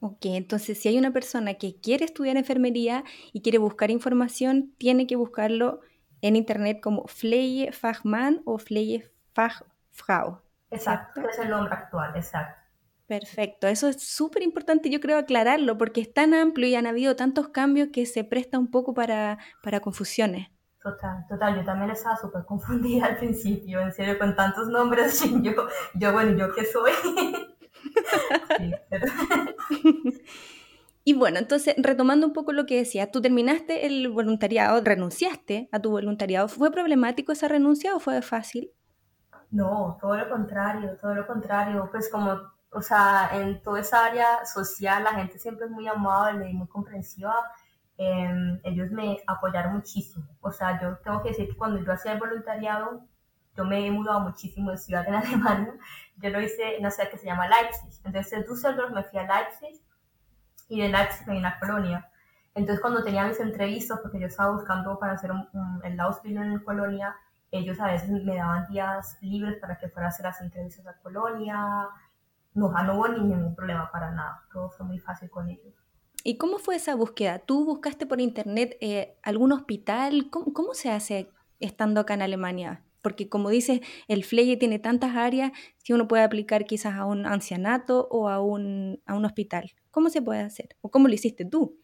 [0.00, 5.06] Ok, entonces si hay una persona que quiere estudiar enfermería y quiere buscar información, tiene
[5.06, 5.80] que buscarlo
[6.22, 10.40] en internet como Pflegefachmann o Pflegefachfrau Fachfrau.
[10.70, 12.60] Exacto, es el nombre actual, exacto.
[13.06, 17.14] Perfecto, eso es súper importante, yo creo aclararlo, porque es tan amplio y han habido
[17.14, 20.48] tantos cambios que se presta un poco para, para confusiones.
[20.82, 25.52] Total, total, yo también estaba súper confundida al principio, en serio, con tantos nombres, yo,
[25.94, 26.92] yo bueno, ¿yo qué soy?
[31.04, 35.80] Y bueno, entonces, retomando un poco lo que decía, tú terminaste el voluntariado, renunciaste a
[35.80, 36.46] tu voluntariado.
[36.46, 38.70] ¿Fue problemático esa renuncia o fue fácil?
[39.50, 41.88] No, todo lo contrario, todo lo contrario.
[41.90, 42.38] Pues como,
[42.70, 46.68] o sea, en toda esa área social la gente siempre es muy amable y muy
[46.68, 47.34] comprensiva.
[47.96, 50.24] Em, ellos me apoyaron muchísimo.
[50.40, 53.04] O sea, yo tengo que decir que cuando yo hacía el voluntariado,
[53.56, 55.74] yo me he mudado muchísimo de ciudad en Alemania.
[56.16, 58.00] Yo lo hice en una ciudad que se llama Leipzig.
[58.04, 59.82] Entonces de Düsseldorf me fui a Leipzig
[60.68, 62.08] y de Leipzig me vine a Colonia.
[62.54, 65.48] Entonces cuando tenía mis entrevistas, porque yo estaba buscando para hacer un,
[65.84, 67.16] el Ausbildung en Colonia,
[67.50, 70.98] ellos a veces me daban días libres para que fuera a hacer las entrevistas a
[71.02, 71.88] Colonia.
[72.54, 75.74] No, no hubo ningún problema para nada, todo fue muy fácil con ellos.
[76.24, 77.38] ¿Y cómo fue esa búsqueda?
[77.40, 80.28] ¿Tú buscaste por internet eh, algún hospital?
[80.30, 82.82] ¿Cómo, ¿Cómo, se hace estando acá en Alemania?
[83.02, 87.26] Porque como dices, el FLEGE tiene tantas áreas, si uno puede aplicar quizás a un
[87.26, 89.72] ancianato o a un, a un hospital.
[89.90, 90.76] ¿Cómo se puede hacer?
[90.80, 91.78] ¿O cómo lo hiciste tú?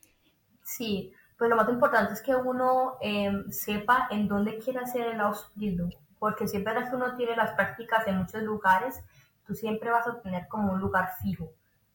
[0.62, 5.20] Sí, pues lo más importante es que uno em, sepa en dónde quiere hacer el
[5.20, 9.00] Ausbildung, porque siempre que uno tiene las prácticas en muchos lugares,
[9.46, 11.52] tú siempre vas a tener como un lugar fijo,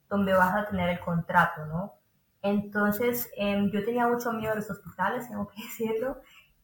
[0.09, 1.93] donde vas a tener el contrato, ¿no?
[2.41, 6.21] Entonces, em, yo tenía mucho miedo de los hospitales, tengo que decirlo,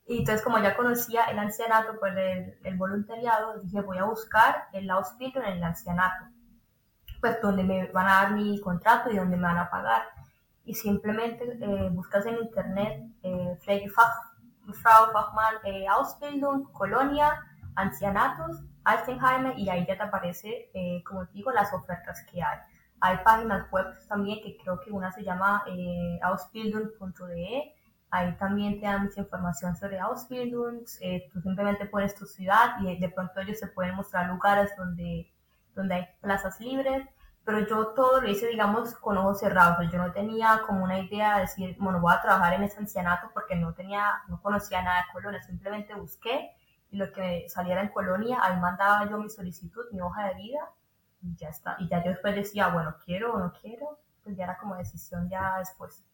[0.09, 4.67] y entonces como ya conocía el ancianato, pues el, el voluntariado, dije voy a buscar
[4.73, 6.25] el Ausbildung en el ancianato,
[7.21, 10.03] pues donde me van a dar mi contrato y donde me van a pagar
[10.65, 17.43] y simplemente eh, buscas en internet eh, Frau Fachmann eh, Ausbildung, Colonia,
[17.75, 22.59] Ancianatos, Altenheim y ahí ya te aparece, eh, como te digo, las ofertas que hay.
[23.01, 27.75] Hay páginas web también que creo que una se llama eh, ausbildung.de.
[28.11, 30.85] Ahí también te dan mucha información sobre Ausbildung.
[31.31, 35.31] tú simplemente pones tu ciudad y de pronto ellos se pueden mostrar lugares donde,
[35.75, 37.07] donde hay plazas libres
[37.49, 39.91] pero yo todo lo hice, digamos, con ojos cerrados.
[39.91, 43.31] yo no tenía como una idea de decir, bueno, voy a trabajar en ese ancianato
[43.33, 46.51] porque no tenía, no conocía nada de Colonia, simplemente busqué
[46.91, 50.59] y lo que saliera en Colonia, ahí mandaba yo mi solicitud, mi hoja de vida
[51.23, 51.75] y ya está.
[51.79, 55.27] Y ya yo después decía, bueno, quiero o no quiero, pues ya era como decisión
[55.27, 56.05] ya después.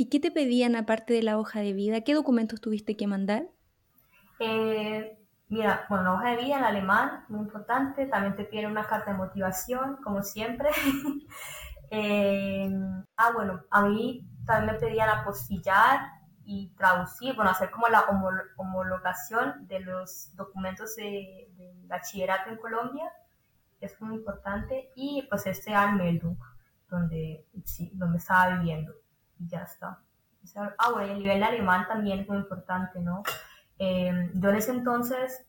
[0.00, 2.00] ¿Y qué te pedían aparte de la hoja de vida?
[2.00, 3.50] ¿Qué documentos tuviste que mandar?
[4.38, 5.14] Eh,
[5.50, 8.06] Mira, bueno, la hoja de vida en alemán, muy importante.
[8.06, 10.70] También te piden una carta de motivación, como siempre.
[11.92, 12.70] Eh,
[13.16, 15.98] ah, bueno, a mí también me pedían apostillar
[16.44, 18.04] y traducir, bueno, hacer como la
[18.56, 21.50] homologación de los documentos de,
[21.88, 23.12] bachillerato en Colombia.
[23.80, 24.92] Es muy importante.
[24.94, 26.38] Y pues este Anmeldung,
[26.88, 28.94] donde, sí, donde estaba viviendo.
[29.48, 29.98] Ya está.
[30.78, 33.22] Ah, bueno, el nivel de alemán también es muy importante, ¿no?
[33.78, 35.46] Eh, yo en ese entonces,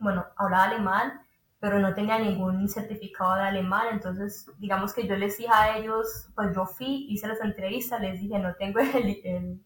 [0.00, 1.20] bueno, hablaba alemán,
[1.60, 6.28] pero no tenía ningún certificado de alemán, entonces digamos que yo les dije a ellos,
[6.34, 9.62] pues yo fui, hice las entrevistas, les dije, no tengo el,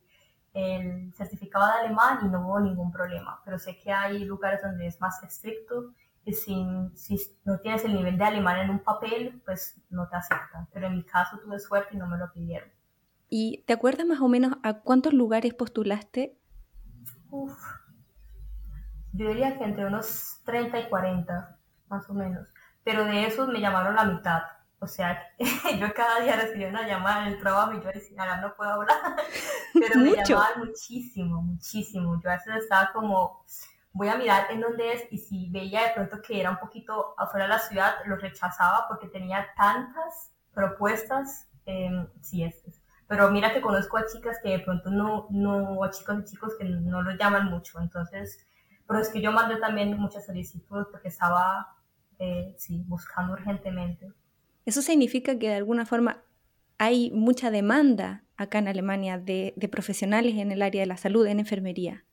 [0.53, 4.87] el, certificado de alemán y no hubo ningún problema, pero sé que hay lugares donde
[4.87, 9.41] es más estricto y si, si no tienes el nivel de alemán en un papel,
[9.45, 12.76] pues no te aceptan, pero en mi caso tuve suerte y no me lo pidieron.
[13.29, 16.39] ¿Y te acuerdas más o menos a cuántos lugares postulaste
[17.31, 17.59] Uf,
[19.13, 21.59] yo diría que entre unos 30 y 40,
[21.89, 22.49] más o menos.
[22.85, 24.43] Pero de esos me llamaron la mitad.
[24.79, 25.23] O sea,
[25.79, 28.71] yo cada día recibía una llamada en el trabajo y yo decía, ahora no puedo
[28.71, 29.17] hablar.
[29.75, 32.21] Pero me llamaban muchísimo, muchísimo.
[32.23, 33.45] Yo a veces estaba como,
[33.93, 37.15] voy a mirar en dónde es y si veía de pronto que era un poquito
[37.17, 41.49] afuera de la ciudad, lo rechazaba porque tenía tantas propuestas.
[41.65, 42.76] Eh, sí, es, es
[43.09, 46.55] pero mira que conozco a chicas que de pronto no, no, a chicos y chicos
[46.59, 47.81] que no lo llaman mucho.
[47.81, 48.45] Entonces,
[48.87, 51.77] pero es que yo mandé también muchas solicitudes porque estaba,
[52.19, 54.13] eh, sí, buscando urgentemente.
[54.65, 56.23] Eso significa que de alguna forma
[56.79, 61.27] hay mucha demanda acá en Alemania de, de profesionales en el área de la salud,
[61.27, 62.05] en enfermería.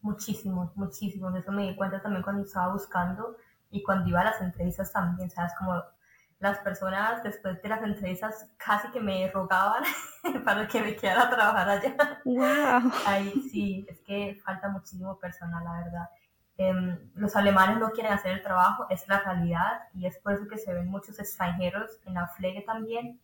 [0.00, 1.34] Muchísimos, muchísimos.
[1.34, 3.36] Eso me di cuenta también cuando estaba buscando
[3.70, 5.52] y cuando iba a las entrevistas también, ¿sabes?
[5.58, 5.82] Como
[6.38, 9.82] las personas después de las entrevistas casi que me rogaban
[10.44, 12.20] para que me quedara a trabajar allá.
[12.24, 12.92] Wow.
[13.06, 16.10] Ahí sí, es que falta muchísimo personal, la verdad.
[16.58, 20.46] Em, los alemanes no quieren hacer el trabajo, es la realidad, y es por eso
[20.48, 23.20] que se ven muchos extranjeros en la flegue también.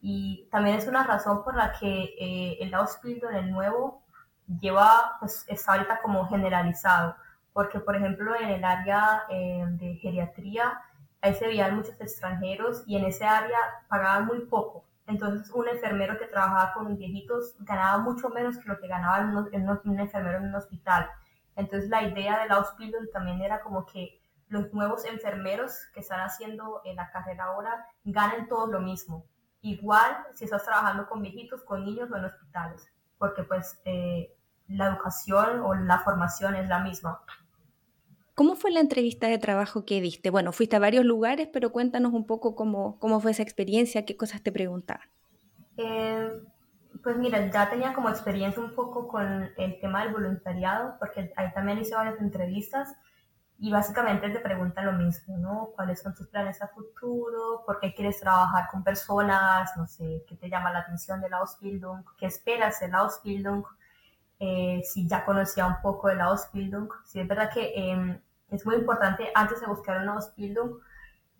[0.00, 4.04] Y también es una razón por la que eh, el Ausbildung, el nuevo,
[4.60, 7.16] lleva, pues está ahorita como generalizado.
[7.52, 10.80] Porque, por ejemplo, en el área eh, de geriatría,
[11.20, 14.84] ahí se veían muchos extranjeros y en ese área pagaban muy poco.
[15.06, 20.00] Entonces, un enfermero que trabajaba con viejitos ganaba mucho menos que lo que ganaba un,
[20.00, 21.08] enfermero en un hospital.
[21.54, 26.80] Entonces, la idea del Ausbildung también era como que los nuevos enfermeros que están haciendo
[26.84, 29.24] en la carrera ahora ganen todo lo mismo.
[29.60, 34.32] Igual si estás trabajando con viejitos, con niños o en hospitales, porque pues eh,
[34.68, 37.20] la educación o la formación es la misma.
[38.36, 40.28] ¿Cómo fue la entrevista de trabajo que diste?
[40.28, 44.14] Bueno, fuiste a varios lugares, pero cuéntanos un poco cómo, cómo fue esa experiencia, qué
[44.14, 45.08] cosas te preguntaban.
[45.78, 46.30] Eh,
[47.02, 51.50] pues mira, ya tenía como experiencia un poco con el tema del voluntariado, porque ahí
[51.54, 52.94] también hice varias entrevistas
[53.58, 55.70] y básicamente te preguntan lo mismo, ¿no?
[55.74, 57.62] ¿Cuáles son tus planes a futuro?
[57.64, 59.74] ¿Por qué quieres trabajar con personas?
[59.78, 62.04] No sé, ¿qué te llama la atención de la Ausbildung?
[62.18, 63.64] ¿Qué esperas de la Ausbildung?
[64.38, 66.90] Eh, si ya conocía un poco de la Ausbildung.
[67.06, 70.78] Sí, es verdad que em, es muy importante antes de buscar una Ausbildung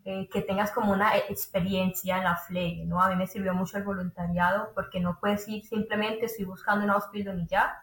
[0.05, 3.03] eh, que tengas como una experiencia en la Pflege, ¿no?
[3.03, 6.95] A mí me sirvió mucho el voluntariado porque no puedes ir simplemente estoy buscando una
[6.95, 7.83] Ausbildung y ya.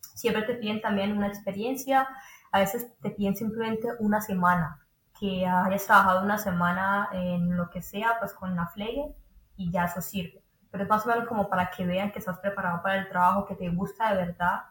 [0.00, 2.08] Siempre te piden también una experiencia,
[2.52, 4.86] a veces te piden simplemente una semana,
[5.18, 9.14] que hayas trabajado una semana en lo que sea, pues con la Pflege
[9.56, 10.42] y ya eso sirve.
[10.70, 13.44] Pero es más o menos como para que vean que estás preparado para el trabajo,
[13.44, 14.62] que te gusta de verdad,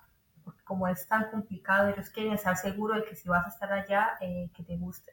[0.45, 3.73] porque como es tan complicado, ellos quieren estar seguros de que si vas a estar
[3.73, 5.12] allá, eh, que te guste.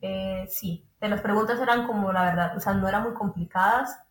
[0.00, 4.02] Eh, sí, de las preguntas eran como la verdad, o sea, no eran muy complicadas,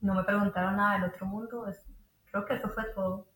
[0.00, 1.66] no me preguntaron nada del otro mundo,
[2.30, 3.26] creo que eso fue todo.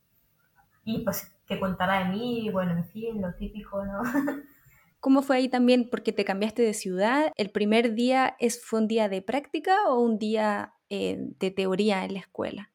[0.84, 4.02] Y pues que contara de mí, bueno, en fin, lo típico, ¿no?
[5.00, 5.88] ¿Cómo fue ahí también?
[5.90, 7.30] Porque te cambiaste de ciudad.
[7.36, 12.06] ¿El primer día es, fue un día de práctica o un día eh, de teoría
[12.06, 12.70] en la escuela?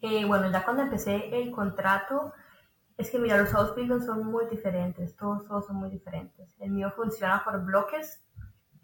[0.00, 2.32] Eh, bueno, ya cuando empecé el contrato,
[2.96, 6.54] es que mira, los Ausbildung son muy diferentes, todos, son muy diferentes.
[6.60, 8.22] El mío funciona por bloques,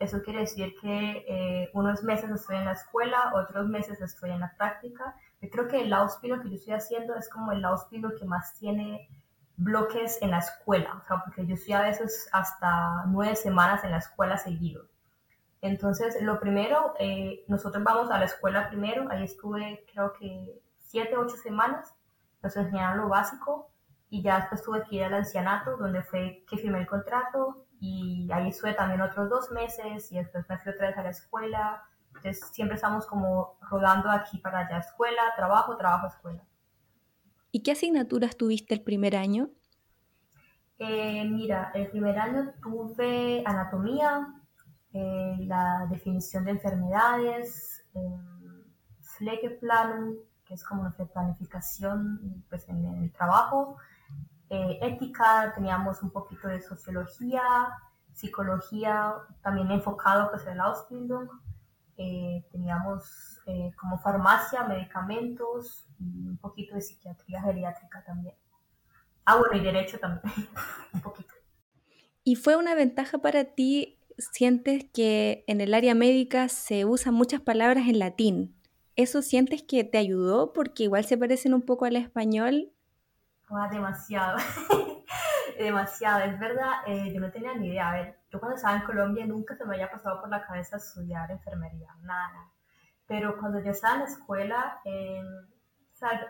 [0.00, 4.40] eso quiere decir que eh, unos meses estoy en la escuela, otros meses estoy en
[4.40, 5.14] la práctica.
[5.40, 8.54] Yo creo que el Ausbildung que yo estoy haciendo es como el Ausbildung que más
[8.54, 9.08] tiene
[9.56, 13.90] bloques en la escuela, o sea, porque yo estoy a veces hasta nueve semanas en
[13.90, 14.86] la escuela seguido.
[15.60, 21.16] Entonces, lo primero, eh, nosotros vamos a la escuela primero, ahí estuve creo que siete,
[21.16, 21.94] ocho semanas,
[22.42, 23.69] nos enseñaron lo básico
[24.10, 28.28] y ya después tuve que ir al ancianato, donde fue que firmé el contrato y
[28.32, 31.82] ahí estuve también otros dos meses y después me fui otra vez a la escuela.
[32.08, 36.42] Entonces, siempre estamos como rodando aquí para allá, escuela, trabajo, trabajo, escuela.
[37.52, 39.50] ¿Y qué asignaturas tuviste el primer año?
[40.78, 44.26] Eh, mira, el primer año tuve anatomía,
[44.92, 48.00] eh, la definición de enfermedades, eh,
[50.44, 53.76] que es como una planificación pues, en, el trabajo,
[54.50, 57.42] eh, ética, teníamos un poquito de sociología,
[58.12, 61.28] psicología, también enfocado pues, en la Ausbildung,
[62.50, 63.42] teníamos
[63.76, 68.34] como farmacia, medicamentos un poquito de psiquiatría geriátrica también.
[69.24, 70.22] Ah, bueno, y derecho también,
[70.94, 71.34] un poquito.
[72.24, 73.98] ¿Y fue una ventaja para ti?
[74.18, 78.54] ¿Sientes que en el área médica se usan muchas palabras en latín?
[78.96, 80.52] ¿Eso sientes que te ayudó?
[80.52, 82.72] Porque igual se parecen un poco al español.
[83.50, 84.38] Ah, demasiado,
[85.58, 86.20] demasiado.
[86.20, 87.90] Es verdad, eh, yo no tenía ni idea.
[87.90, 90.76] A ver, yo cuando estaba en Colombia nunca se me había pasado por la cabeza
[90.76, 92.48] estudiar enfermería, nada,
[93.06, 94.80] Pero cuando yo estaba en la escuela,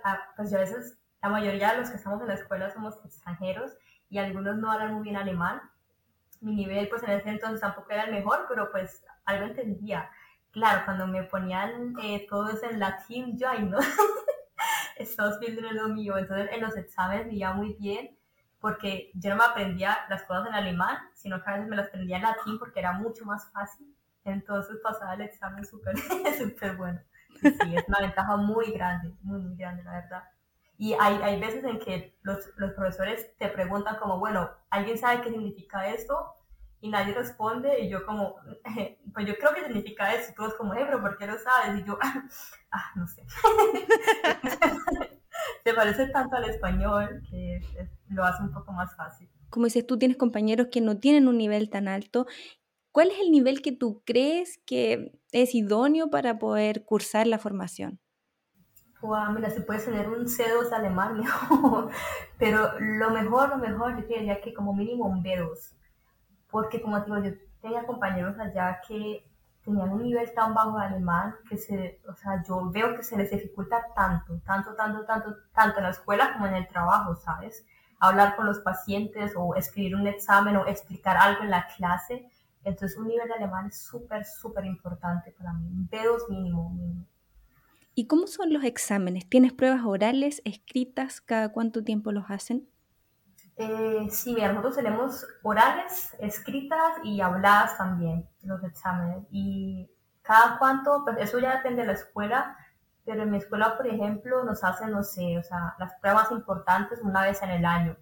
[0.05, 2.99] ah, pues yo a veces la mayoría de los que estamos en la escuela somos
[3.05, 3.77] extranjeros
[4.09, 5.61] y algunos no hablan muy bien alemán.
[6.41, 10.11] Mi nivel, pues en ese entonces tampoco era el mejor, pero pues algo entendía.
[10.53, 13.79] Claro, cuando me ponían eh, todo en latín, yo ahí no,
[15.03, 16.17] estamos viendo lo mío.
[16.19, 18.17] Entonces en los exámenes me iba muy bien
[18.61, 21.89] porque yo no me aprendía las cosas en alemán, sino que a veces me las
[21.89, 23.95] aprendía en latín porque era mucho más fácil.
[24.25, 25.97] Entonces pasaba el examen súper,
[26.39, 27.01] súper bueno.
[27.41, 30.25] sí, es una ventaja muy grande, muy, muy grande, la verdad.
[30.77, 35.21] Y hay, hay veces en que los, los, profesores te preguntan como, bueno, ¿alguien sabe
[35.23, 36.35] qué significa esto?
[36.83, 38.37] Y nadie responde y yo como,
[39.14, 40.33] pues yo creo que significa eso.
[40.37, 41.81] Todos como, eh, pero ¿por qué lo sabes?
[41.81, 41.99] Y yo,
[42.73, 43.25] ah, no sé.
[45.64, 47.61] te parece tanto al español que
[48.09, 49.29] lo hace un poco más fácil.
[49.51, 52.27] Como dices, tú tienes compañeros que no tienen un nivel tan alto.
[52.93, 58.01] ¿Cuál es el nivel que tú crees que es idóneo para poder cursar la formación?
[59.03, 61.90] Wow, mira, si puedes tener un C2 alemán, mejor.
[62.38, 65.75] Pero lo mejor, lo mejor, yo diría que como mínimo un B2.
[66.51, 69.25] Porque como digo, yo tenía compañeros allá que
[69.65, 73.17] tenían un nivel tan bajo de alemán que se, o sea, yo veo que se
[73.17, 77.67] les dificulta tanto, tanto, tanto, tanto, tanto en la escuela como en el trabajo, ¿sabes?
[77.99, 82.27] Hablar con los pacientes o escribir un examen o explicar algo en la clase.
[82.65, 85.67] Entonces un nivel de alemán es súper, súper importante para mí.
[85.69, 87.05] Un B2 mínimo, mínimo.
[87.95, 89.29] ¿Y cómo son los exámenes?
[89.29, 91.21] ¿Tienes pruebas orales, escritas?
[91.21, 92.67] ¿Cada cuánto tiempo los hacen?
[93.63, 99.27] Eh, sí, mira, nosotros tenemos orales, escritas y habladas también, los exámenes.
[99.31, 99.87] Y
[100.23, 102.57] cada cuánto, pues eso ya depende de la escuela,
[103.05, 107.01] pero en mi escuela, por ejemplo, nos hacen, no sé, o sea, las pruebas importantes
[107.03, 107.99] una vez en el año,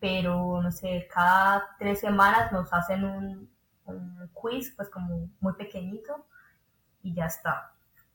[0.00, 3.50] pero, no sé, cada tres semanas nos hacen un,
[3.84, 6.26] un quiz, pues como muy pequeñito,
[7.02, 7.72] y ya está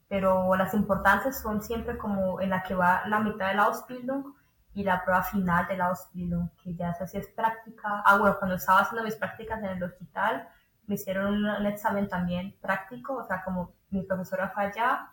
[0.08, 4.34] pero las importantes son siempre como en la que va la mitad de la Ausbildung
[4.74, 8.02] y la prueba final de la Ausbildung, que ya se hacía es práctica.
[8.04, 10.48] Ah, bueno, cuando estaba haciendo mis prácticas en el hospital,
[10.86, 15.10] me hicieron un, examen también práctico, o sea, como mi profesora fue allá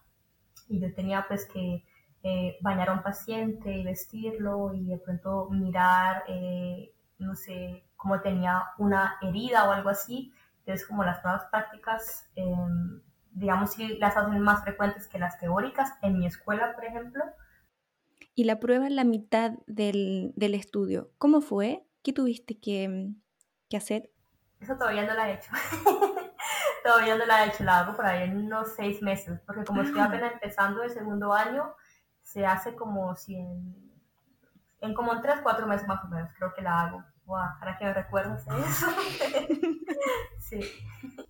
[0.68, 1.86] y yo tenía pues que
[2.24, 8.22] eh, bañar a un paciente y vestirlo y de pronto mirar, eh, no sé, cómo
[8.22, 10.34] tenía una herida o algo así.
[10.60, 13.02] Entonces, como las pruebas prácticas, em,
[13.32, 17.24] digamos, si las hacen más frecuentes que las teóricas, en mi escuela, por ejemplo,
[18.36, 21.86] y la prueba en la mitad del, del estudio, ¿cómo fue?
[22.04, 23.12] ¿Qué tuviste que,
[23.70, 24.12] que, hacer?
[24.60, 25.52] Eso todavía no la he hecho.
[26.84, 29.82] todavía no la he hecho, la hago por ahí en unos seis meses, porque como
[29.82, 30.06] estoy ah.
[30.06, 31.76] apenas empezando el segundo año,
[32.22, 33.76] se hace como si en,
[34.82, 37.04] en como en tres, cuatro meses más o menos, creo que la hago.
[37.26, 38.88] Wow, ahora que me recuerdas eso.
[40.50, 40.60] sí.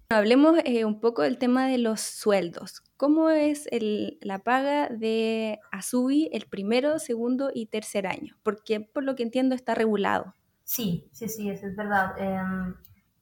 [0.09, 2.81] Hablemos eh, un poco del tema de los sueldos.
[2.97, 8.35] ¿Cómo es el, la paga de Azubi el primero, segundo y tercer año?
[8.41, 10.33] Porque por lo que entiendo está regulado.
[10.63, 12.17] Sí, sí, sí, eso es verdad.
[12.17, 12.75] Em,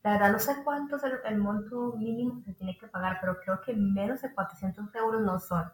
[0.03, 3.37] la verdad no sé cuánto es el, monto mínimo que se tiene que pagar, pero
[3.39, 5.71] creo que menos de 400 euros no son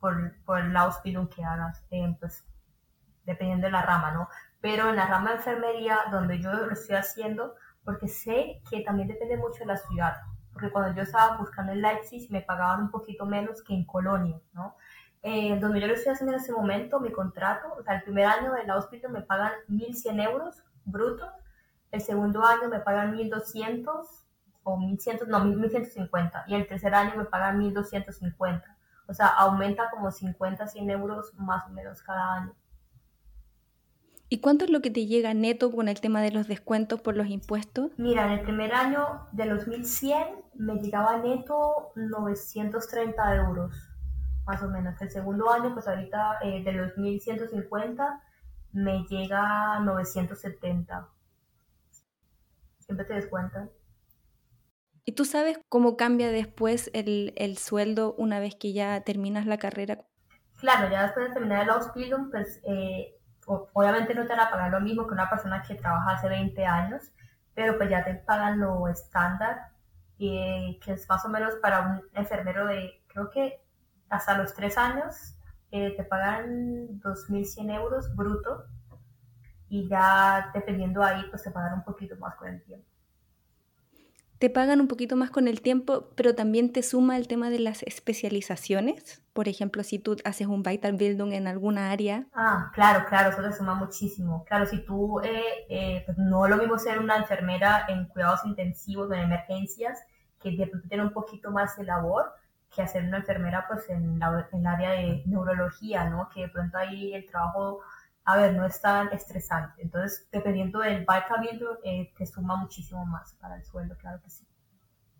[0.00, 1.82] por, por el Ausbildung que hagas,
[2.18, 2.44] pues
[3.24, 4.28] dependiendo de la rama, ¿no?
[4.60, 7.54] Pero en la rama de enfermería, donde yo lo estoy haciendo,
[7.84, 10.16] porque sé que también depende mucho de la ciudad,
[10.52, 14.40] porque cuando yo estaba buscando en Leipzig me pagaban un poquito menos que en Colonia,
[14.52, 14.76] ¿no?
[15.22, 18.26] Eh, donde yo lo estoy haciendo en ese momento, mi contrato, o sea, el primer
[18.26, 21.30] año del hospital me pagan 1.100 euros brutos,
[21.90, 24.24] el segundo año me pagan 1.200
[24.64, 28.62] o 1.100, no, 1.150 y el tercer año me pagan 1.250.
[29.06, 32.54] O sea, aumenta como 50, 100 euros más o menos cada año.
[34.34, 37.16] ¿Y cuánto es lo que te llega neto con el tema de los descuentos por
[37.16, 37.92] los impuestos?
[37.98, 43.76] Mira, en el primer año de los 1100 me llegaba neto 930 euros,
[44.44, 45.00] más o menos.
[45.00, 48.22] El segundo año, pues ahorita eh, de los 1150
[48.72, 51.08] me llega 970.
[52.80, 53.70] Siempre te descuentan.
[55.04, 59.58] ¿Y tú sabes cómo cambia después el, el, sueldo una vez que ya terminas la
[59.58, 60.08] carrera?
[60.58, 63.14] Claro, ya después de terminar el Ausbildung, pues eh,
[63.46, 66.64] obviamente no te van a pagar lo mismo que una persona que trabaja hace 20
[66.64, 67.12] años,
[67.54, 69.68] pero pues ya te pagan lo estándar,
[70.18, 73.60] que es más o menos para un enfermero de, creo que
[74.08, 75.36] hasta los 3 años,
[75.70, 78.64] eh, te pagan 2.100 euros bruto
[79.68, 82.93] y ya dependiendo ahí, pues te pagan un poquito más con el tiempo
[84.38, 87.60] te pagan un poquito más con el tiempo, pero también te suma el tema de
[87.60, 89.22] las especializaciones.
[89.32, 92.26] Por ejemplo, si tú haces un Vital Bildung en alguna área.
[92.34, 94.44] Ah, claro, claro, eso te suma muchísimo.
[94.44, 99.10] Claro, si tú, eh, eh, pues no lo mismo ser una enfermera en cuidados intensivos
[99.10, 100.00] o en emergencias,
[100.40, 102.32] que de pronto tiene un poquito más de labor,
[102.74, 106.28] que hacer una enfermera pues en, la, en el área de neurología, ¿no?
[106.28, 107.80] Que de pronto ahí el trabajo
[108.24, 109.82] a ver, no es tan estresante.
[109.82, 114.46] Entonces, dependiendo del Vital eh, te suma muchísimo más para el sueldo, claro que sí.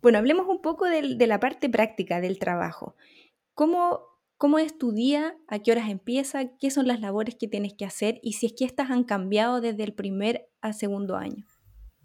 [0.01, 2.95] Bueno, hablemos un poco de, de la parte práctica del trabajo.
[3.53, 4.01] ¿Cómo,
[4.37, 5.35] ¿Cómo es tu día?
[5.47, 6.41] ¿A qué horas empieza?
[6.59, 8.19] ¿Qué son las labores que tienes que hacer?
[8.21, 11.45] Y si es que estas han cambiado desde el primer al segundo año.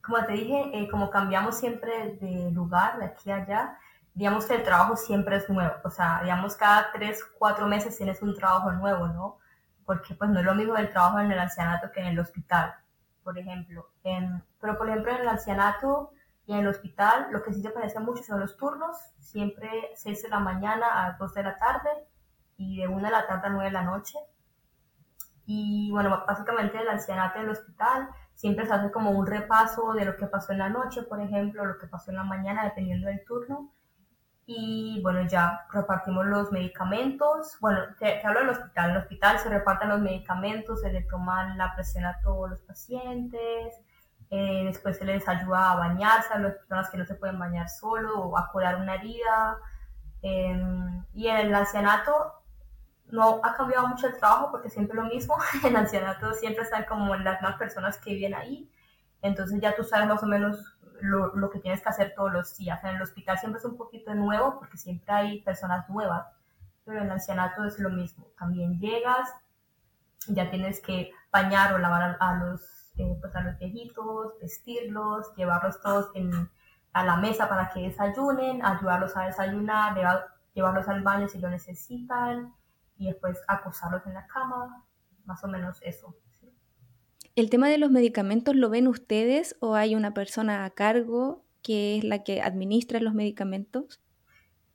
[0.01, 3.79] Como te dije, eh, como cambiamos siempre de lugar, de aquí a allá,
[4.15, 5.75] digamos que el trabajo siempre es nuevo.
[5.85, 9.40] O sea, digamos cada tres, cuatro meses tienes un trabajo nuevo, ¿no?
[9.85, 12.75] Porque pues no es lo mismo el trabajo en el ancianato que en el hospital,
[13.23, 13.91] por ejemplo.
[14.61, 16.13] pero por ejemplo en el ancianato
[16.47, 20.23] y en el hospital lo que sí se parece mucho son los turnos, siempre 6
[20.23, 21.91] de la mañana a 2 de la tarde
[22.57, 24.19] y de 1 de la tarde a 9 de la noche.
[25.47, 30.05] Y bueno, básicamente el ancianato y el hospital siempre se hace como un repaso de
[30.05, 33.09] lo que pasó en la noche, por ejemplo, lo que pasó en la mañana, dependiendo
[33.09, 33.73] del turno
[34.53, 37.57] y bueno, ya repartimos los medicamentos.
[37.61, 38.91] Bueno, te, hablo del hospital.
[38.91, 42.61] En el hospital se reparten los medicamentos, se le toman la presión a todos los
[42.63, 43.77] pacientes,
[44.29, 47.69] eh, después se les ayuda a bañarse a las personas que no se pueden bañar
[47.69, 49.57] solo o a curar una herida.
[50.21, 52.43] Em, y en el ancianato
[53.07, 55.37] no ha cambiado mucho el trabajo porque siempre lo mismo.
[55.63, 58.69] En el ancianato siempre están como las más personas que viven ahí.
[59.23, 60.59] Entonces ya tú sabes más o menos
[61.03, 62.83] lo, lo, que tienes que hacer todos los días.
[62.85, 66.27] En el hospital siempre es un poquito nuevo porque siempre hay personas nuevas,
[66.85, 68.27] pero en el ancianato es lo mismo.
[68.39, 69.31] También llegas,
[70.29, 75.81] ya tienes que bañar o lavar a, los, eh, pues a los viejitos, vestirlos, llevarlos
[75.81, 76.11] todos
[76.93, 79.95] a la mesa para que desayunen, ayudarlos a desayunar,
[80.55, 82.55] llevarlos al baño si lo necesitan
[82.99, 84.85] y después acostarlos en la cama,
[85.25, 86.15] más o menos eso.
[87.41, 91.97] ¿El tema de los medicamentos lo ven ustedes o hay una persona a cargo que
[91.97, 93.99] es la que administra los medicamentos?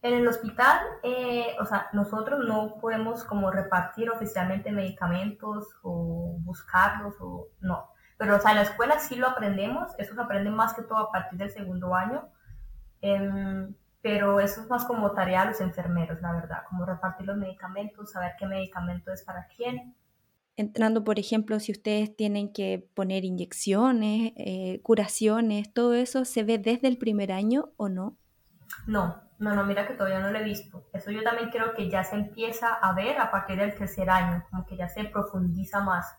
[0.02, 7.14] En el hospital, eh, o sea, nosotros no podemos como repartir oficialmente medicamentos o buscarlos
[7.20, 7.92] o no.
[8.18, 10.98] Pero, o sea, en la escuela sí lo aprendemos, eso se aprende más que todo
[10.98, 12.30] a partir del segundo año.
[13.00, 17.38] Em, pero eso es más como tarea de los enfermeros, la verdad, como repartir los
[17.38, 19.96] medicamentos, saber qué medicamento es para quién.
[20.58, 26.58] Entrando, por ejemplo, si ustedes tienen que poner inyecciones, eh, curaciones, todo eso, ¿se ve
[26.58, 28.18] desde el primer año o no?
[28.88, 30.88] No, no, no, mira que todavía no lo he visto.
[30.94, 34.46] Eso yo también creo que ya se empieza a ver a partir del tercer año,
[34.50, 36.16] como que ya se profundiza más.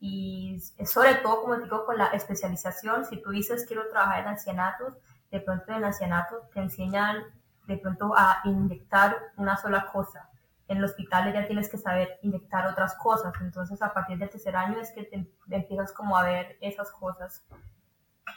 [0.00, 4.94] Y sobre todo, como digo, con la especialización, si tú dices quiero trabajar en ancianatos,
[5.30, 7.22] de pronto en ancianatos te enseñan
[7.66, 10.28] de pronto a inyectar una sola cosa.
[10.68, 13.32] En el hospital ya tienes que saber inyectar otras cosas.
[13.40, 17.44] Entonces, a partir del tercer año es que te, empiezas como a ver esas cosas,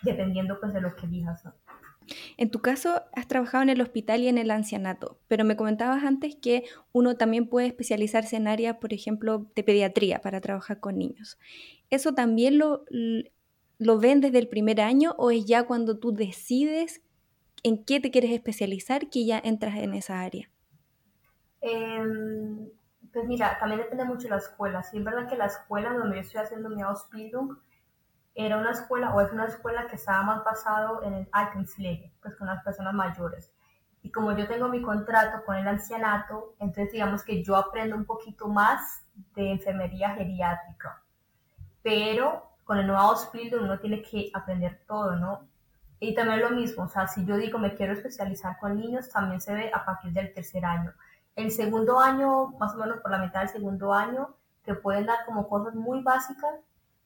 [0.04, 1.44] dependiendo pues de lo que elijas.
[2.38, 6.04] En tu caso, has trabajado en el hospital y en el ancianato, pero me comentabas
[6.04, 10.98] antes que uno también puede especializarse en áreas, por ejemplo, de pediatría para trabajar con
[10.98, 11.38] niños.
[11.90, 12.86] ¿Eso también lo,
[13.78, 17.02] lo ven desde el primer año o es ya cuando tú decides
[17.64, 20.50] en qué te quieres especializar que ya entras en esa área?
[21.62, 22.70] Em,
[23.12, 24.84] pues mira, también depende mucho de la escuela.
[24.84, 27.58] Sí, es verdad que la escuela donde yo estoy haciendo mi Ausbildung
[28.36, 32.36] era una escuela o es una escuela que estaba más basado en el Altenpflege, pues
[32.36, 33.52] con las personas mayores.
[34.02, 38.06] Y como yo tengo mi contrato con el ancianato, entonces digamos que yo aprendo un
[38.06, 39.06] poquito más
[39.36, 41.04] de enfermería geriátrica.
[41.84, 45.48] Pero con el nuevo Ausbildung uno tiene que aprender todo, ¿no?
[46.00, 49.42] Y también lo mismo, o sea, si yo digo me quiero especializar con niños, también
[49.42, 50.94] se ve a partir del tercer año.
[51.36, 55.26] El segundo año, más o menos por la mitad del segundo año, te pueden dar
[55.26, 56.56] como cosas muy básicas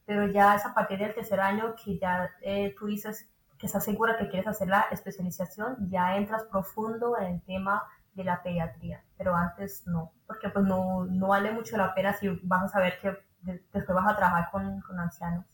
[0.06, 3.86] pero ya es a partir del tercer año que ya eh, tú dices que estás
[3.86, 9.04] segura que quieres hacer la especialización, ya entras profundo en el tema de la pediatría,
[9.18, 13.00] pero antes no, porque pues no, no vale mucho la pena si vas a saber
[13.00, 15.46] que después vas a trabajar con, con ancianos.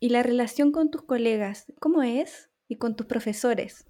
[0.00, 2.50] ¿Y la relación con tus colegas, cómo es?
[2.66, 3.86] ¿Y con tus profesores?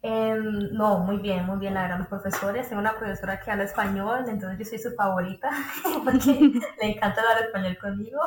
[0.00, 2.68] Em, no, muy bien, muy bien, la verdad, los profesores.
[2.68, 5.50] Tengo una profesora que habla español, entonces yo soy su favorita
[6.04, 6.32] porque
[6.80, 8.20] le encanta hablar español conmigo.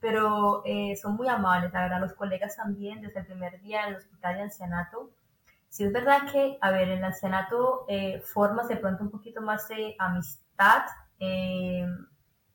[0.00, 3.90] Pero eh, son muy amables, la verdad, los colegas también, desde el primer día en
[3.90, 5.10] el hospital de ancianato.
[5.68, 9.68] Sí es verdad que, a ver, el ancianato eh, formas de pronto un poquito más
[9.68, 10.82] de amistad,
[11.20, 11.86] eh,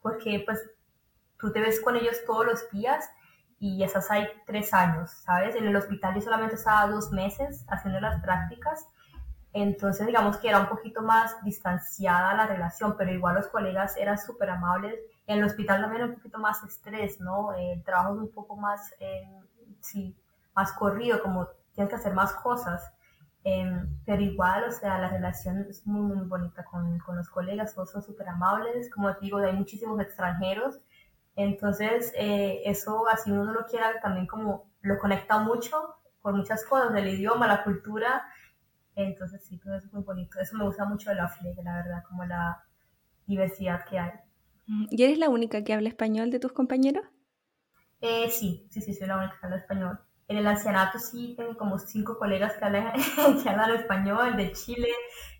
[0.01, 0.59] porque pues
[1.39, 3.09] tú te ves con ellos todos los días
[3.63, 5.55] y esas hay tres años, ¿sabes?
[5.55, 8.85] En el hospital yo solamente estaba dos meses haciendo las prácticas,
[9.53, 14.17] entonces digamos que era un poquito más distanciada la relación, pero igual los colegas eran
[14.17, 14.99] súper amables.
[15.27, 17.53] En el hospital también un poquito más estrés, ¿no?
[17.53, 18.93] El trabajo es un poco más,
[19.79, 20.13] sí,
[20.53, 22.91] más corrido, como tienes que hacer más cosas.
[23.45, 27.73] Em, pero igual, o sea, la relación es muy, muy bonita con, con los colegas,
[27.73, 28.89] todos son súper amables.
[28.89, 30.81] Como te digo, hay muchísimos extranjeros
[31.35, 36.63] entonces, eh, eso así uno no lo quiera, también como lo conecta mucho con muchas
[36.65, 38.23] cosas, el idioma, la cultura.
[38.95, 40.39] Entonces, sí, todo eso es muy bonito.
[40.39, 42.63] Eso me gusta mucho de la FLEG, la verdad, como la
[43.25, 44.11] diversidad que hay.
[44.89, 47.03] ¿Y eres la única que habla español de tus compañeros?
[47.99, 49.99] Eh, sí, sí, sí, soy la única que habla español.
[50.27, 52.93] En el ancianato sí tengo como cinco colegas que hablan,
[53.43, 54.89] que hablan español, de Chile,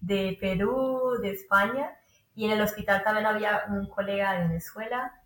[0.01, 1.91] de Perú, de España.
[2.35, 5.22] Y en el hospital también había un colega de Venezuela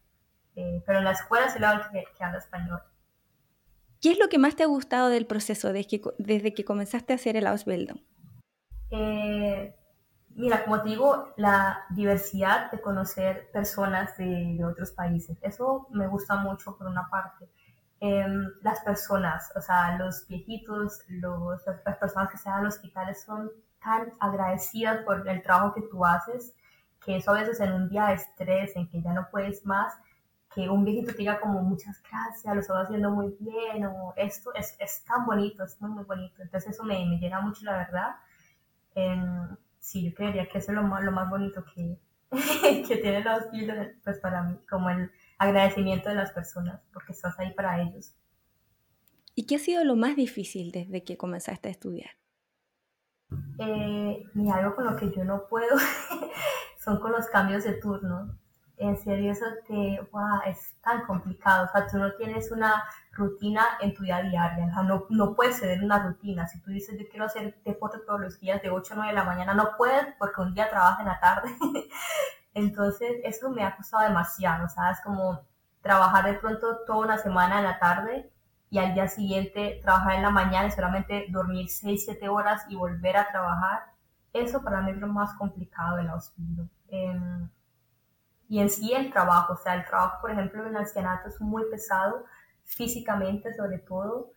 [0.57, 2.81] eh, pero en la escuela se lo que, que habla español.
[4.01, 7.13] ¿Qué es lo que más te ha gustado del proceso desde que, desde que comenzaste
[7.13, 7.99] a hacer el Ausbildung?
[8.89, 9.75] Eh,
[10.35, 15.37] mira, como te digo, la diversidad de conocer personas de, de otros países.
[15.43, 17.47] Eso me gusta mucho por una parte.
[17.99, 23.23] Em, las personas, o sea, los viejitos, los, las personas que se dan los hospitales
[23.23, 23.51] son
[23.83, 26.55] tan agradecidas por el trabajo que tú haces,
[27.03, 29.93] que eso a veces en un día de estrés, en que ya no puedes más,
[30.57, 34.51] que un viejito te diga como muchas gracias, lo estás haciendo muy bien, o esto
[34.55, 36.41] es, es tan bonito, es muy, muy bonito.
[36.41, 38.15] Entonces eso me, me llena mucho, la verdad.
[38.95, 41.99] Em, sí, yo creería que eso es lo más, lo más bonito que,
[42.87, 47.37] que tiene los videos, pues para mí, como el agradecimiento de las personas, porque estás
[47.39, 48.15] ahí para ellos.
[49.35, 52.09] ¿Y qué ha sido lo más difícil desde que comenzaste a estudiar?
[53.59, 55.77] Eh, algo con lo que yo no puedo
[56.83, 58.39] son con los cambios de turno
[58.77, 59.99] en serio eso te,
[60.45, 64.73] es tan complicado, o sea, tú no tienes una rutina en tu día diaria, o
[64.73, 68.19] sea, no, no puedes ceder una rutina, si tú dices yo quiero hacer deporte todos
[68.19, 70.99] los días de 8 a 9 de la mañana, no puedes porque un día trabajas
[70.99, 71.49] en la tarde,
[72.53, 75.41] entonces eso me ha costado demasiado, o sea, es como
[75.81, 78.31] trabajar de pronto toda una semana en la tarde
[78.69, 82.75] y al día siguiente trabajar en la mañana y solamente dormir 6, 7 horas y
[82.75, 83.85] volver a trabajar,
[84.33, 86.69] eso para mí es lo más complicado del Ausbildung.
[86.89, 87.49] Em,
[88.49, 91.39] y en sí el trabajo, o sea, el trabajo, por ejemplo, en el ancianato es
[91.41, 92.25] muy pesado,
[92.63, 94.31] físicamente sobre todo.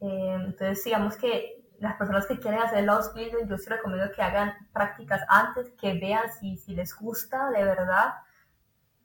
[0.00, 4.22] Em, entonces, digamos que las personas que quieren hacer el Ausbildung, yo sí recomiendo que
[4.22, 8.14] hagan prácticas antes, que vean si, si les gusta de verdad,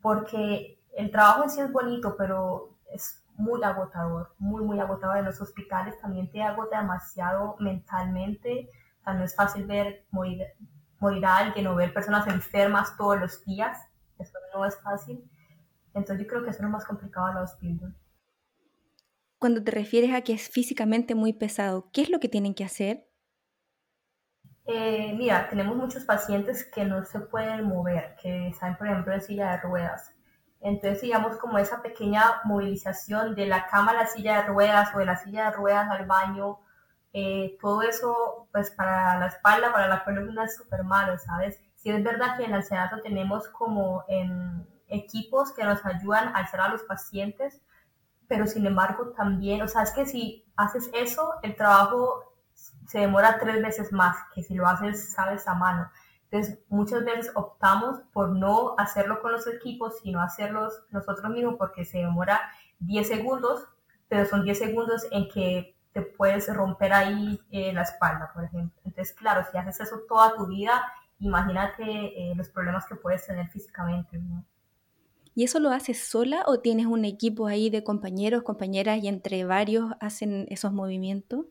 [0.02, 5.18] porque el trabajo en sí es bonito, pero es muy agotador, muy, muy agotador.
[5.18, 8.70] En los hospitales también te agota demasiado mentalmente.
[9.02, 10.44] O sea, no es fácil ver morir,
[11.00, 13.78] morir a alguien o ver personas enfermas todos los días.
[14.20, 15.30] Eso no es fácil.
[15.94, 17.96] Entonces yo creo que eso es lo más complicado de los hospitales.
[19.40, 22.64] Cuando te refieres a que es físicamente muy pesado, ¿qué es lo que tienen que
[22.64, 23.08] hacer?
[24.68, 29.22] Eh, mira, tenemos muchos pacientes que no se pueden mover, que están, por ejemplo, en
[29.22, 30.12] silla de ruedas.
[30.62, 35.00] Entonces, digamos, como esa pequeña movilización de la cama a la silla de ruedas o
[35.00, 36.60] de la silla de ruedas al baño,
[37.14, 41.62] eh, todo eso, pues para la espalda, para la columna es súper malo, ¿sabes?
[41.86, 44.04] Si es verdad que en el Senato tenemos como
[44.88, 47.62] equipos que nos ayudan a alzar a los pacientes,
[48.28, 52.34] pero sin embargo también, o sea, es que si haces eso, el trabajo
[52.88, 55.92] se demora tres veces más que si lo haces, a mano.
[56.32, 61.86] Entonces, muchas veces optamos por no hacerlo con los equipos, sino hacerlos nosotros mismos porque
[61.86, 63.68] se demora 10 segundos,
[64.08, 68.82] pero son 10 segundos en que te puedes romper ahí eh, la espalda, por ejemplo.
[68.86, 70.84] Entonces, claro, si haces eso toda tu vida,
[71.20, 74.20] imagínate eh, los problemas que puedes tener físicamente.
[75.34, 79.44] ¿Y eso lo haces sola o tienes un equipo ahí de compañeros, compañeras y entre
[79.46, 81.46] varios hacen esos movimientos?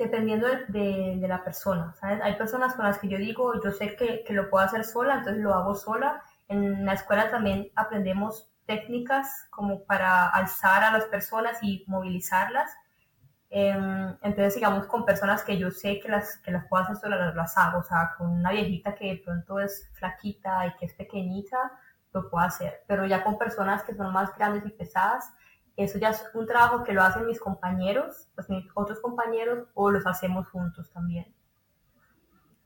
[0.00, 2.20] dependiendo de, de, la persona, ¿sabes?
[2.22, 5.18] Hay personas con las que yo digo, yo sé que, que, lo puedo hacer sola,
[5.18, 6.22] entonces lo hago sola.
[6.48, 12.70] En la escuela también aprendemos técnicas como para alzar a las personas y movilizarlas.
[13.50, 17.32] Eh, entonces, digamos, con personas que yo sé que las, que las puedo hacer sola,
[17.34, 17.80] las, hago.
[17.80, 21.58] O sea, con una viejita que de pronto es flaquita y que es pequeñita,
[22.12, 22.84] lo puedo hacer.
[22.86, 25.32] Pero ya con personas que son más grandes y pesadas,
[25.76, 29.90] eso ya es un trabajo que lo hacen mis compañeros, pues mis otros compañeros, o
[29.90, 31.34] los hacemos juntos también.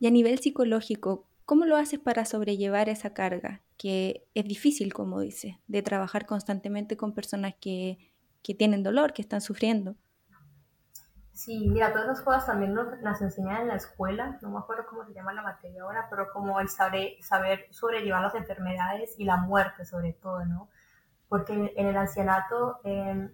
[0.01, 3.63] Y a nivel psicológico, ¿cómo lo haces para sobrellevar esa carga?
[3.79, 8.13] Que es difícil, como dice, de trabajar constantemente con personas que,
[8.43, 9.97] que tienen dolor, que están sufriendo.
[11.35, 14.87] Sí, mira, todas esas cosas también nos las enseñan en la escuela, no me acuerdo
[14.89, 19.25] cómo se llama la materia ahora, pero como el saber, saber sobrellevar las enfermedades y
[19.25, 20.71] la muerte sobre todo, ¿no?
[21.35, 23.29] porque en el ancianato em,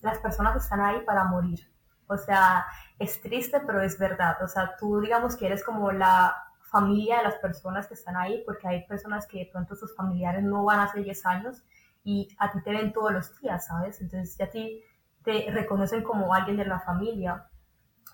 [0.00, 1.58] las personas están ahí para morir.
[2.06, 2.66] O sea,
[3.00, 4.36] es triste, pero es verdad.
[4.44, 8.44] O sea, tú digamos que eres como la familia de las personas que están ahí,
[8.46, 11.64] porque hay personas que de pronto sus familiares no van hace 10 años
[12.04, 14.00] y a ti te ven todos los días, ¿sabes?
[14.00, 14.80] Entonces ya a ti
[15.24, 17.46] te reconocen como alguien de la familia.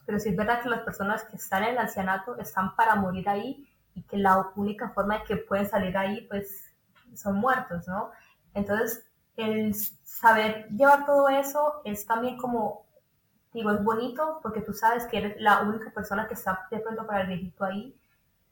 [0.07, 3.29] Pero sí es verdad que las personas que están en el ancianato están para morir
[3.29, 6.73] ahí y que la única forma de que pueden salir ahí, pues,
[7.15, 8.11] son muertos, ¿no?
[8.55, 9.07] Entonces,
[9.37, 12.87] el saber llevar todo eso es también como,
[13.53, 17.07] digo, es bonito porque tú sabes que eres la única persona que está de pronto
[17.07, 17.97] para el viejito ahí.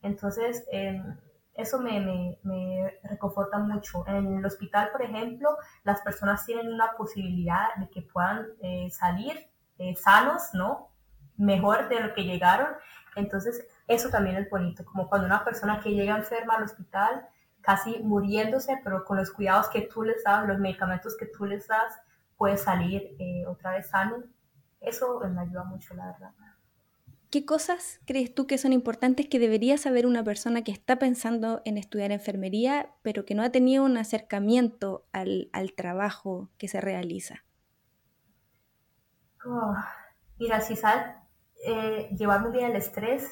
[0.03, 1.17] Entonces, em,
[1.57, 4.07] eso me, me, me, reconforta mucho.
[4.07, 9.49] En el hospital, por ejemplo, las personas tienen una posibilidad de que puedan eh, salir
[9.79, 10.91] eh, sanos, ¿no?
[11.37, 12.69] Mejor de lo que llegaron.
[13.15, 17.27] Entonces, eso también es bonito, como cuando una persona que llega enferma al hospital
[17.63, 21.67] casi muriéndose, pero con los cuidados que tú les das, los medicamentos que tú les
[21.67, 21.93] das,
[22.37, 24.23] puede salir eh, otra vez sano.
[24.81, 26.31] Eso me ayuda mucho, la verdad.
[27.31, 31.61] ¿Qué cosas crees tú que son importantes que debería saber una persona que está pensando
[31.65, 36.81] en estudiar enfermería, pero que no ha tenido un acercamiento al, al trabajo que se
[36.81, 37.45] realiza?
[39.45, 39.75] Oh,
[40.39, 41.05] mira, si sabes
[41.65, 43.29] eh, llevar muy bien el estrés,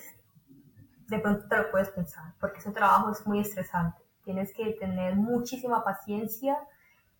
[1.09, 4.03] de pronto te lo puedes pensar, porque ese trabajo es muy estresante.
[4.24, 6.57] Tienes que tener muchísima paciencia,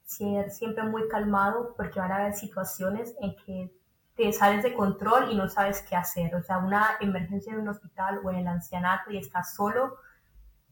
[0.05, 3.73] ser siempre muy calmado porque van a haber situaciones en que
[4.17, 6.35] te sales de control y no sabes qué hacer.
[6.35, 9.97] O sea, una emergencia en un hospital o en el ancianato y estás solo,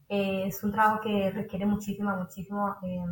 [0.09, 3.03] eh, es un trabajo que requiere muchísimo, muchísimo eh,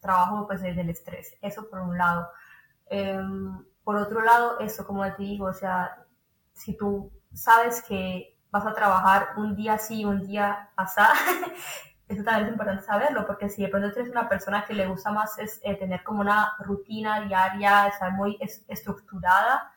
[0.00, 1.34] trabajo pues desde el estrés.
[1.40, 2.28] Eso por un lado.
[2.86, 6.04] Em, por otro lado, eso como te digo, o sea,
[6.52, 11.14] si tú sabes que vas a trabajar un día sí, un día pasado,
[12.14, 15.10] eso también es importante saberlo, porque si de pronto eres una persona que le gusta
[15.12, 18.38] más es, eh, tener como una rutina diaria, estar muy
[18.68, 19.72] estructurada,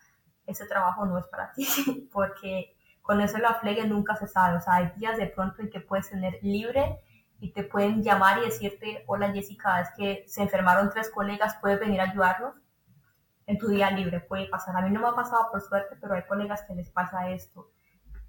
[0.46, 4.62] ese trabajo no es para ti, porque con eso la flegue nunca se sabe, o
[4.62, 7.00] sea, hay días de pronto en que puedes tener libre
[7.40, 11.80] y te pueden llamar y decirte, hola Jessica, es que se enfermaron tres colegas, puedes
[11.80, 12.56] venir a ayudarnos
[13.46, 14.76] en tu día libre, puede pasar.
[14.76, 17.70] A mí no me ha pasado por suerte, pero hay colegas que les pasa esto.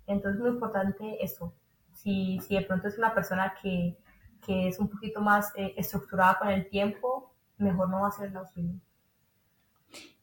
[0.07, 1.55] Entonces es muy importante eso,
[1.97, 3.97] Si, si de pronto es una persona que,
[4.45, 8.29] que es un poquito más eh, estructurada con el tiempo, mejor no va a ser
[8.29, 8.81] el auxilio.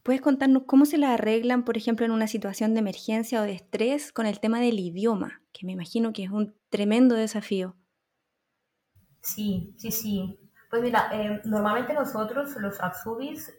[0.02, 3.52] ¿Puedes contarnos cómo se la arreglan, por ejemplo, en una situación de emergencia o de
[3.52, 7.74] estrés con el tema del idioma, que me imagino que es un tremendo desafío?
[9.22, 10.38] Sí, sí, sí.
[10.68, 13.50] Pues mira, eh, normalmente nosotros, los Atsubis,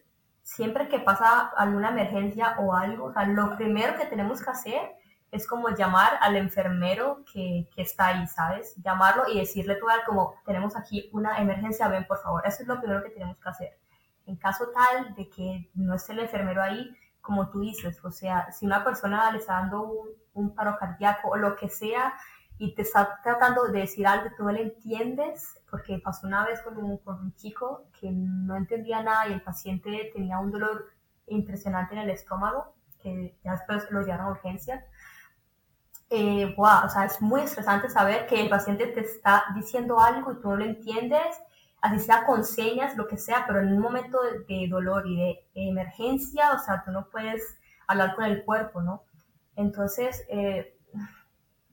[0.43, 4.91] siempre que pasa alguna emergencia o algo, o sea, lo primero que tenemos que hacer
[5.31, 8.75] es como llamar al enfermero que, que está ahí, ¿sabes?
[8.77, 12.43] Llamarlo y decirle tú como, tenemos aquí una emergencia, ven por favor.
[12.45, 13.79] Eso es lo primero que tenemos que hacer.
[14.25, 18.51] En caso tal de que no esté el enfermero ahí, como tú dices, o sea,
[18.51, 22.13] si una persona le está dando un, un paro cardíaco o lo que sea
[22.57, 26.45] y te está tratando de decir algo que tú no le entiendes, porque pasó una
[26.45, 30.51] vez con un, con un chico que no entendía nada y el paciente tenía un
[30.51, 30.85] dolor
[31.27, 34.83] impresionante en el estómago, que ya después lo llevaron a urgencias.
[36.09, 40.31] Eh, wow, o sea, es muy estresante saber que el paciente te está diciendo algo
[40.31, 41.41] y tú no lo entiendes
[41.85, 45.45] así sea con señas, lo que sea, pero en un momento de, dolor y de
[45.53, 49.03] emergencia, o sea, tú no puedes hablar con el cuerpo, ¿no?
[49.55, 50.77] Entonces, eh,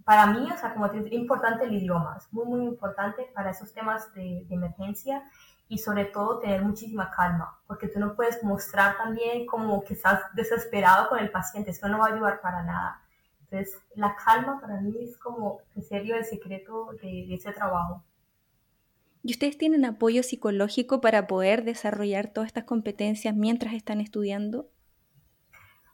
[0.04, 3.72] para mí, o sea, como es importante el idioma, es muy, muy importante para esos
[3.72, 5.22] temas de, emergencia
[5.68, 10.20] y sobre todo tener muchísima calma, porque tú no puedes mostrar también como que estás
[10.34, 13.01] desesperado con el paciente, eso no va a ayudar para nada.
[13.52, 18.02] Entonces, la calma para mí es como, en serio, el secreto de ese trabajo.
[19.22, 24.70] ¿Y ustedes tienen apoyo psicológico para poder desarrollar todas estas competencias mientras están estudiando?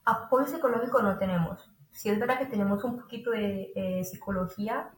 [0.05, 1.69] Apoyo psicológico no tenemos.
[1.91, 4.93] Sí es verdad que tenemos un poquito de eh, psicología.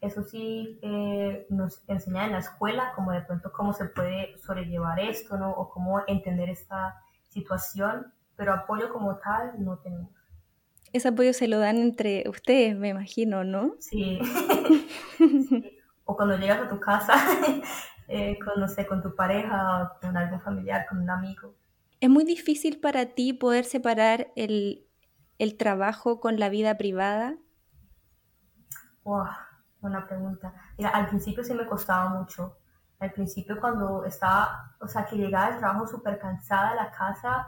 [0.00, 4.98] Eso sí eh, nos enseña en la escuela, como de pronto cómo se puede sobrellevar
[4.98, 5.50] esto, ¿no?
[5.50, 10.21] O cómo entender esta situación, pero apoyo como tal no tenemos.
[10.92, 13.74] Ese apoyo se lo dan entre ustedes, me imagino, ¿no?
[13.78, 14.18] sí.
[16.04, 17.14] o cuando llegas a tu casa,
[18.08, 21.54] eh, con, no sé, con tu pareja, con algún familiar, con un amigo.
[22.00, 24.86] ¿Es muy difícil para ti poder separar el,
[25.38, 27.36] el trabajo con la vida privada?
[29.04, 29.26] Wow,
[29.80, 30.52] buena pregunta.
[30.76, 32.58] Mira, al principio sí me costaba mucho.
[32.98, 37.46] Al principio cuando estaba, o sea, que llegaba del trabajo súper cansada a la casa,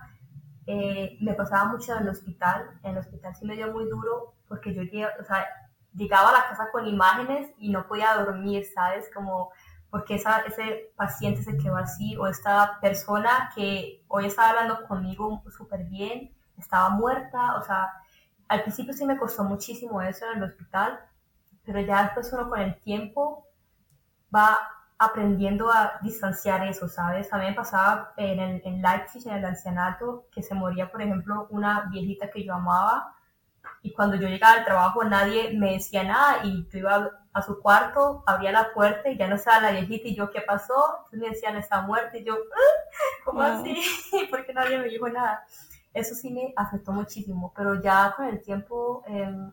[0.66, 2.70] eh, me pasaba mucho en el hospital.
[2.82, 6.86] En el hospital sí me dio muy duro porque yo llegaba a la casa con
[6.86, 9.10] imágenes y no podía dormir, ¿sabes?
[9.14, 9.50] Como
[9.90, 15.84] porque ese paciente se quedó así o esta persona que hoy estaba hablando conmigo súper
[15.84, 17.92] bien, estaba muerta, o sea,
[18.48, 20.98] al principio sí me costó muchísimo eso en el hospital,
[21.64, 23.46] pero ya después uno con el tiempo
[24.34, 24.58] va
[24.98, 27.32] aprendiendo a distanciar eso, ¿sabes?
[27.32, 31.02] A mí me pasaba en, el, en Leipzig, en el ancianato, que se moría, por
[31.02, 33.14] ejemplo, una viejita que yo amaba
[33.82, 37.60] y cuando yo llegaba al trabajo nadie me decía nada y yo iba a su
[37.60, 40.74] cuarto, abría la puerta y ya no estaba la viejita y yo, ¿qué pasó?
[41.04, 43.76] Entonces me decían, está muerta y yo, ah, ¿cómo así?
[44.30, 45.44] Porque nadie me dijo nada.
[45.92, 49.52] Eso sí me afectó muchísimo, pero ya con el tiempo, em,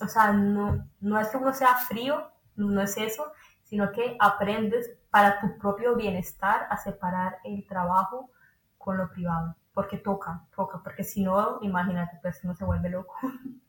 [0.00, 3.32] o sea, no, no es que uno sea frío, no es eso,
[3.68, 8.30] sino que aprendes para tu propio bienestar a separar el trabajo
[8.78, 13.14] con lo privado porque toca, toca, porque si no, imagínate, pues uno se vuelve loco.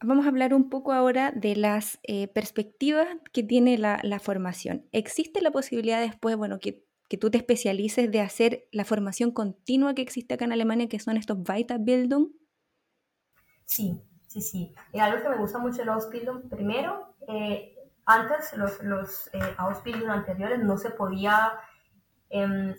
[0.00, 4.86] Vamos a hablar un poco ahora de las eh, perspectivas que tiene la, formación.
[4.92, 9.94] ¿Existe la posibilidad después, bueno, que, que, tú te especialices de hacer la formación continua
[9.94, 12.28] que existe acá en Alemania, que son estos Weiterbildung?
[13.64, 14.72] Sí, sí, sí.
[14.92, 17.75] Y algo que me gusta mucho de la Ausbildung, primero, eh,
[18.06, 21.60] antes los, los eh, Ausbildung anteriores no se podía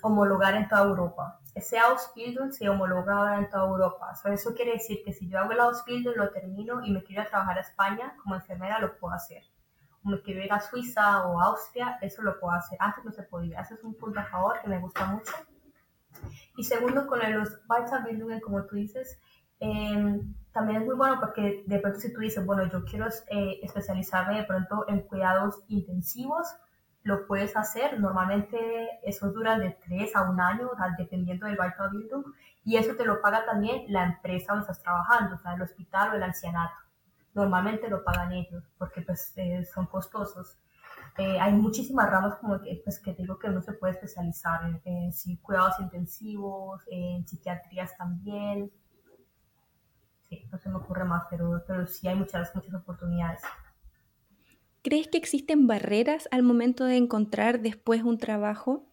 [0.02, 1.40] homologar en toda Europa.
[1.56, 4.14] Ese Ausbildung se homologa ahora en toda Europa.
[4.26, 7.28] eso quiere decir que si yo hago el Ausbildung, lo termino y me quiero ir
[7.28, 9.44] a trabajar a España como enfermera, lo puedo hacer.
[10.04, 12.78] O me quiero ir a Suiza o Austria, eso lo puedo hacer.
[12.80, 13.62] Antes no se podía.
[13.62, 15.34] Ese es un punto a favor que me gusta mucho.
[16.56, 19.20] Y segundo, con los Weiterbildungen, como tú dices,
[19.60, 23.60] em, también es muy bueno porque de pronto si tú dices, bueno, yo quiero eh,
[23.62, 26.48] especializarme de pronto en cuidados intensivos,
[27.04, 28.00] lo puedes hacer.
[28.00, 32.26] Normalmente eso dura de tres a un año, dependiendo del Weiterbildung,
[32.66, 36.10] y eso te lo paga también la empresa donde estás trabajando, o sea, el hospital
[36.12, 36.76] o el ancianato.
[37.34, 40.58] Normalmente lo pagan ellos porque pues eh, son costosos.
[41.18, 44.82] Eh, hay muchísimas ramas como que, pues, que digo que uno se puede especializar en,
[44.86, 48.72] en cuidados intensivos, en psiquiatrías también.
[50.30, 53.42] Sí, no se me ocurre más, pero, pero sí hay muchas, muchas oportunidades.
[54.84, 58.86] ¿Crees que existen barreras al momento de encontrar después un trabajo?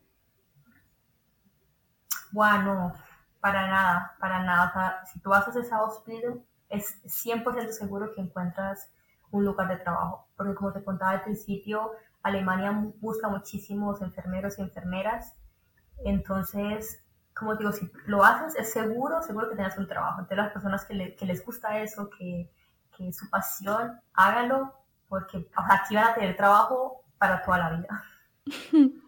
[2.32, 2.92] Bueno,
[3.40, 5.04] para nada, para nada.
[5.04, 8.90] si tú haces esa Ausbildung, es 100% seguro que encuentras
[9.30, 10.26] un lugar de trabajo.
[10.36, 15.36] Porque como te contaba al principio, Alemania busca muchísimos enfermeros y enfermeras.
[16.04, 17.03] Entonces,
[17.34, 20.20] como digo, si lo haces, es seguro, seguro que tengas un trabajo.
[20.20, 22.50] Entonces, las personas que, que les gusta eso, que,
[22.96, 24.72] que es su pasión, hágalo,
[25.08, 28.04] porque aquí van a tener trabajo para toda la vida.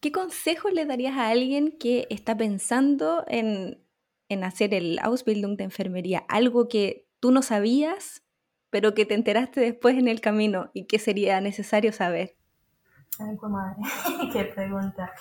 [0.00, 3.84] ¿Qué consejo le darías a alguien que está pensando en,
[4.28, 6.24] en hacer el Ausbildung de enfermería?
[6.28, 8.22] Algo que tú no sabías,
[8.70, 12.36] pero que te enteraste después en el camino y que sería necesario saber.
[13.20, 13.76] Ay, pues madre,
[14.32, 15.12] qué pregunta.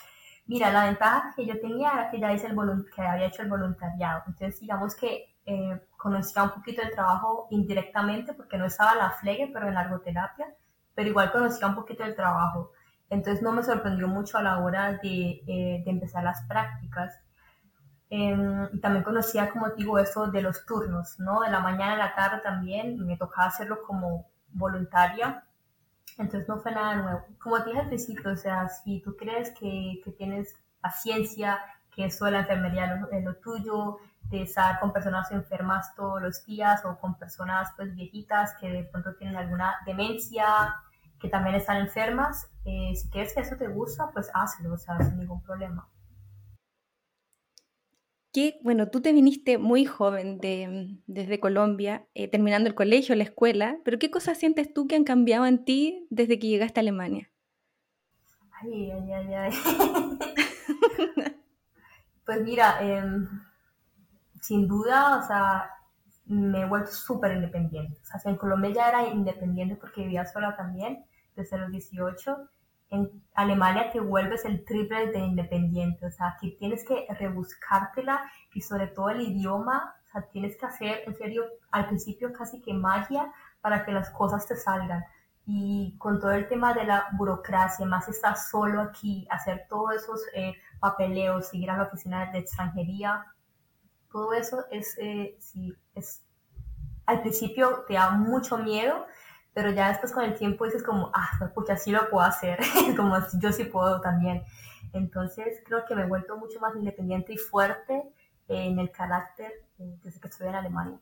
[0.51, 2.57] Mira, la ventaja que yo tenía era que ya hice el
[2.93, 4.23] que había hecho el voluntariado.
[4.27, 9.49] Entonces, digamos que eh, conocía un poquito el trabajo indirectamente, porque no estaba la flegue,
[9.53, 10.53] pero en la ergoterapia,
[10.93, 12.73] pero igual conocía un poquito el trabajo.
[13.09, 17.17] Entonces, no me sorprendió mucho a la hora de, eh, empezar las prácticas.
[18.09, 21.39] Em, y también conocía, como digo, eso de los turnos, ¿no?
[21.41, 25.45] De la mañana a la tarde también, me tocaba hacerlo como voluntaria
[26.17, 27.25] entonces no fue nada nuevo.
[27.39, 31.59] Como te dije al principio, o sea, si tú crees que, que tienes paciencia,
[31.95, 33.97] que eso de la enfermería es lo, tuyo,
[34.29, 38.83] de estar con personas enfermas todos los días o con personas pues viejitas que de
[38.85, 40.75] pronto tienen alguna demencia,
[41.19, 44.97] que también están enfermas, eh, si crees que eso te gusta, pues hazlo, o sea,
[44.99, 45.87] sin ningún problema
[48.31, 53.23] que, bueno, tú te viniste muy joven de, desde Colombia, eh, terminando el colegio, la
[53.23, 56.81] escuela, pero ¿qué cosas sientes tú que han cambiado en ti desde que llegaste a
[56.81, 57.29] Alemania?
[58.61, 59.51] Ay, ay, ay, ay.
[62.25, 63.27] pues mira, em,
[64.39, 65.69] sin duda, o sea,
[66.25, 67.99] me he vuelto súper independiente.
[68.15, 71.03] O sea, en Colombia ya era independiente porque vivía sola también,
[71.35, 72.49] desde los 18,
[72.91, 78.21] en Alemania te vuelves el triple de independiente, o sea, aquí tienes que rebuscártela
[78.53, 82.61] y sobre todo el idioma, o sea, tienes que hacer, en serio, al principio casi
[82.61, 83.31] que magia
[83.61, 85.03] para que las cosas te salgan.
[85.45, 90.21] Y con todo el tema de la burocracia, más estás solo aquí, hacer todos esos
[90.35, 93.25] eh, papeleos, ir a la oficina de extranjería,
[94.11, 96.25] todo eso es, eh, sí, es,
[97.05, 99.05] al principio te da mucho miedo,
[99.53, 102.59] pero ya después con el tiempo dices como, ah, porque así lo puedo hacer,
[102.95, 104.43] como yo sí puedo también.
[104.93, 108.03] Entonces creo que me he vuelto mucho más independiente y fuerte
[108.47, 110.99] en el carácter eh, desde que estoy en Alemania.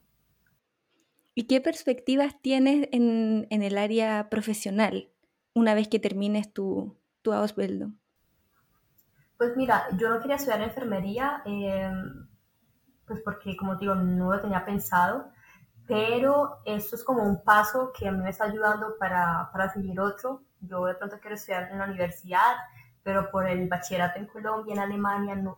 [1.35, 5.09] ¿Y qué perspectivas tienes en, en el área profesional
[5.53, 7.93] una vez que termines tu, tu Ausbildung?
[9.37, 11.91] Pues mira, yo no quería estudiar enfermería, eh,
[13.07, 15.31] pues porque como digo, no lo tenía pensado,
[15.89, 19.99] pero esto es como un paso que a mí me está ayudando para, para seguir
[19.99, 20.43] otro.
[20.61, 22.57] Yo de pronto quiero estudiar en la universidad,
[23.01, 25.57] pero por el bachillerato en Colombia, en Alemania, no,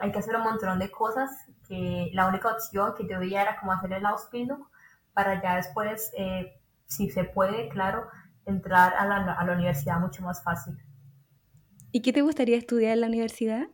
[0.00, 1.30] hay que hacer un montón de cosas
[1.68, 4.64] que la única opción que yo veía era como hacer el Ausbildung
[5.12, 8.08] para ya después, eh, si se puede, claro,
[8.46, 10.78] entrar a la, a la universidad mucho más fácil.
[11.92, 13.66] ¿Y qué te gustaría estudiar en la universidad?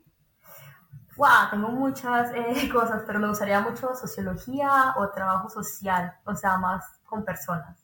[1.17, 6.59] Wow, tengo muchas eh, cosas, pero me gustaría mucho sociología o trabajo social, o sea,
[6.59, 7.79] más con personas.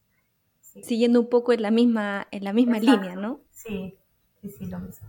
[0.61, 3.41] Siguiendo un poco en la misma, en la misma línea, ¿no?
[3.51, 3.99] Sí,
[4.41, 5.09] sí, sí, lo mismo.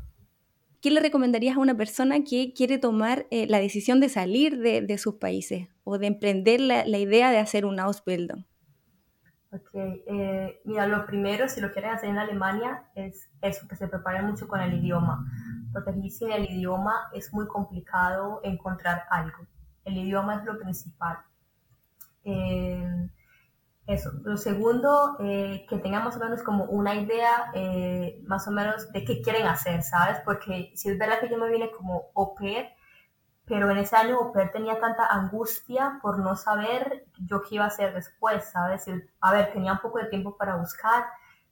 [0.82, 4.82] ¿Qué le recomendarías a una persona que quiere tomar eh, la decisión de salir de,
[4.82, 8.45] de, sus países o de emprender la, la idea de hacer un Ausbildung?
[9.54, 13.88] Ok, eh, mira, lo primero, si lo quieren hacer en Alemania, es eso, que se
[13.88, 15.26] preparen mucho con el idioma
[15.72, 19.47] porque aquí sin el idioma es muy complicado encontrar algo.
[19.86, 21.18] El idioma es lo principal.
[22.24, 23.10] Eh,
[23.88, 24.12] eso.
[24.24, 28.91] Lo segundo, eh, que tengan más o menos como una idea eh, más o menos
[28.91, 30.18] de qué quieren hacer, ¿sabes?
[30.24, 32.36] Porque si es verdad que yo me vine como au
[33.52, 37.68] pero en ese año pair tenía tanta angustia por no saber yo qué iba a
[37.68, 38.86] hacer después, ¿sabes?
[39.20, 41.04] A ver, tenía un poco de tiempo para buscar,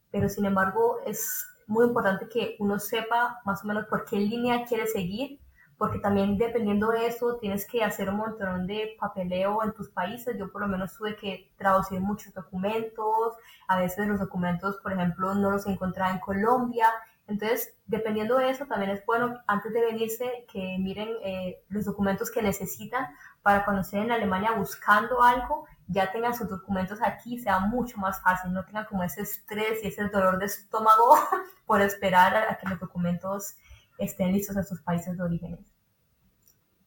[0.10, 4.64] pero sin embargo es muy importante que uno sepa más o menos por qué línea
[4.64, 5.41] quiere seguir,
[5.78, 10.38] porque también dependiendo de eso tienes que hacer un montón de papeleo en tus países.
[10.39, 13.36] Yo por lo menos tuve que traducir muchos documentos,
[13.68, 16.88] a veces los documentos, por ejemplo, no los encontraba en Colombia.
[17.30, 22.32] Entonces, dependiendo de eso, también es bueno antes de venirse que miren eh, los documentos
[22.32, 23.07] que necesitan
[23.43, 28.19] para cuando estén en Alemania buscando algo, ya tengan sus documentos aquí, sea mucho más
[28.21, 31.15] fácil, no tengan como ese estrés y ese dolor de estómago
[31.67, 33.55] por esperar a, que los documentos
[33.99, 35.59] estén listos en sus países de origen.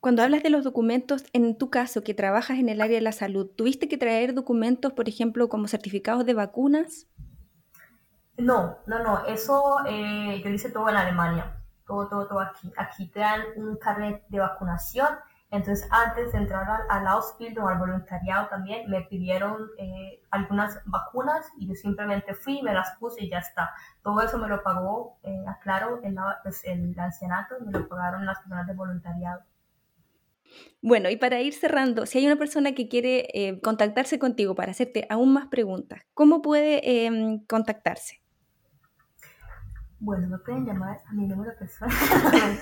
[0.00, 3.12] Cuando hablas de los documentos, en tu caso, que trabajas en el área de la
[3.12, 7.06] salud, ¿tuviste que traer documentos, por ejemplo, como certificados de vacunas?
[8.38, 11.56] No, no, no, eso eh, yo lo hice todo en Alemania,
[11.86, 12.72] todo, todo, todo aquí.
[12.76, 15.08] Aquí te dan un carnet de vacunación
[15.50, 17.06] Entonces, antes de entrar al, al
[17.58, 22.96] o al voluntariado también, me pidieron eh, algunas vacunas y yo simplemente fui, me las
[22.98, 23.70] puse y ya está.
[24.02, 28.38] Todo eso me lo pagó, eh, aclaro, el, pues, el ancianato, me lo pagaron las
[28.38, 29.42] personas de voluntariado.
[30.80, 34.72] Bueno, y para ir cerrando, si hay una persona que quiere eh, contactarse contigo para
[34.72, 38.21] hacerte aún más preguntas, ¿cómo puede em, contactarse?
[40.04, 41.94] Bueno, me pueden llamar a mi número personal.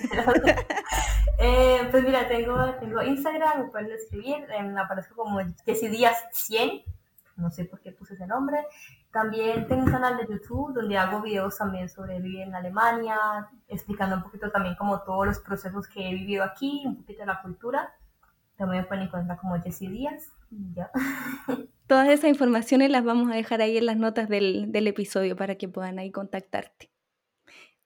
[1.39, 6.83] eh, pues mira, tengo, tengo Instagram, me pueden escribir, eh, aparezco como Jessy Díaz 100,
[7.37, 8.59] no sé por qué puse ese nombre.
[9.11, 13.17] También tengo un canal de YouTube donde hago videos también sobre vivir en Alemania,
[13.69, 17.27] explicando un poquito también como todos los procesos que he vivido aquí, un poquito de
[17.27, 17.95] la cultura.
[18.59, 20.31] También me pueden encontrar como Jessy Díaz.
[20.75, 20.91] Ya.
[21.87, 25.55] Todas esas informaciones las vamos a dejar ahí en las notas del, del episodio para
[25.55, 26.91] que puedan ahí contactarte.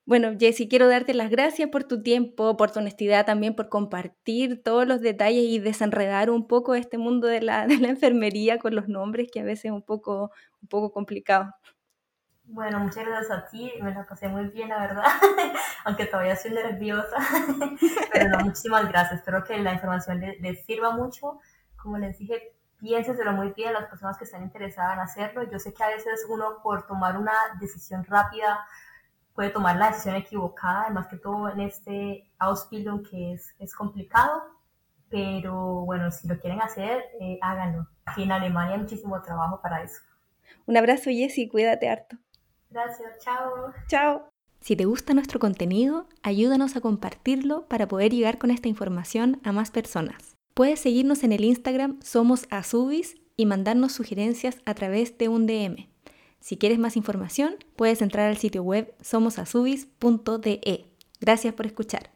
[0.07, 4.61] Bueno, Jessy, quiero darte las gracias por tu tiempo, por tu honestidad, también por compartir
[4.61, 8.75] todos los detalles y desenredar un poco este mundo de la, de la enfermería con
[8.75, 10.31] los nombres, que a veces es un poco,
[10.61, 11.51] un poco complicado.
[12.43, 15.03] Bueno, muchas gracias a ti, me la pasé muy bien, la verdad,
[15.85, 17.17] aunque todavía estoy nerviosa,
[18.13, 21.39] pero no, muchísimas gracias, espero que la información les, les sirva mucho,
[21.75, 25.73] como les dije, piénseselo muy bien las personas que están interesadas en hacerlo, yo sé
[25.73, 28.59] que a veces uno por tomar una decisión rápida
[29.35, 34.43] puede tomar la decisión equivocada, además que todo en este Ausbildung que es, es complicado,
[35.09, 37.87] pero bueno, si lo quieren hacer, eh, háganlo.
[38.05, 40.01] Aquí en Alemania hay muchísimo trabajo para eso.
[40.65, 42.17] Un abrazo, Jessy, cuídate harto.
[42.69, 43.73] Gracias, chao.
[43.87, 44.29] Chao.
[44.61, 49.51] Si te gusta nuestro contenido, ayúdanos a compartirlo para poder llegar con esta información a
[49.51, 50.35] más personas.
[50.53, 55.94] Puedes seguirnos en el Instagram Somos Azubis y mandarnos sugerencias a través de un DM.
[56.45, 60.85] Si quieres más información, puedes entrar al sitio web somosazubis.de.
[61.19, 62.14] Gracias por escuchar.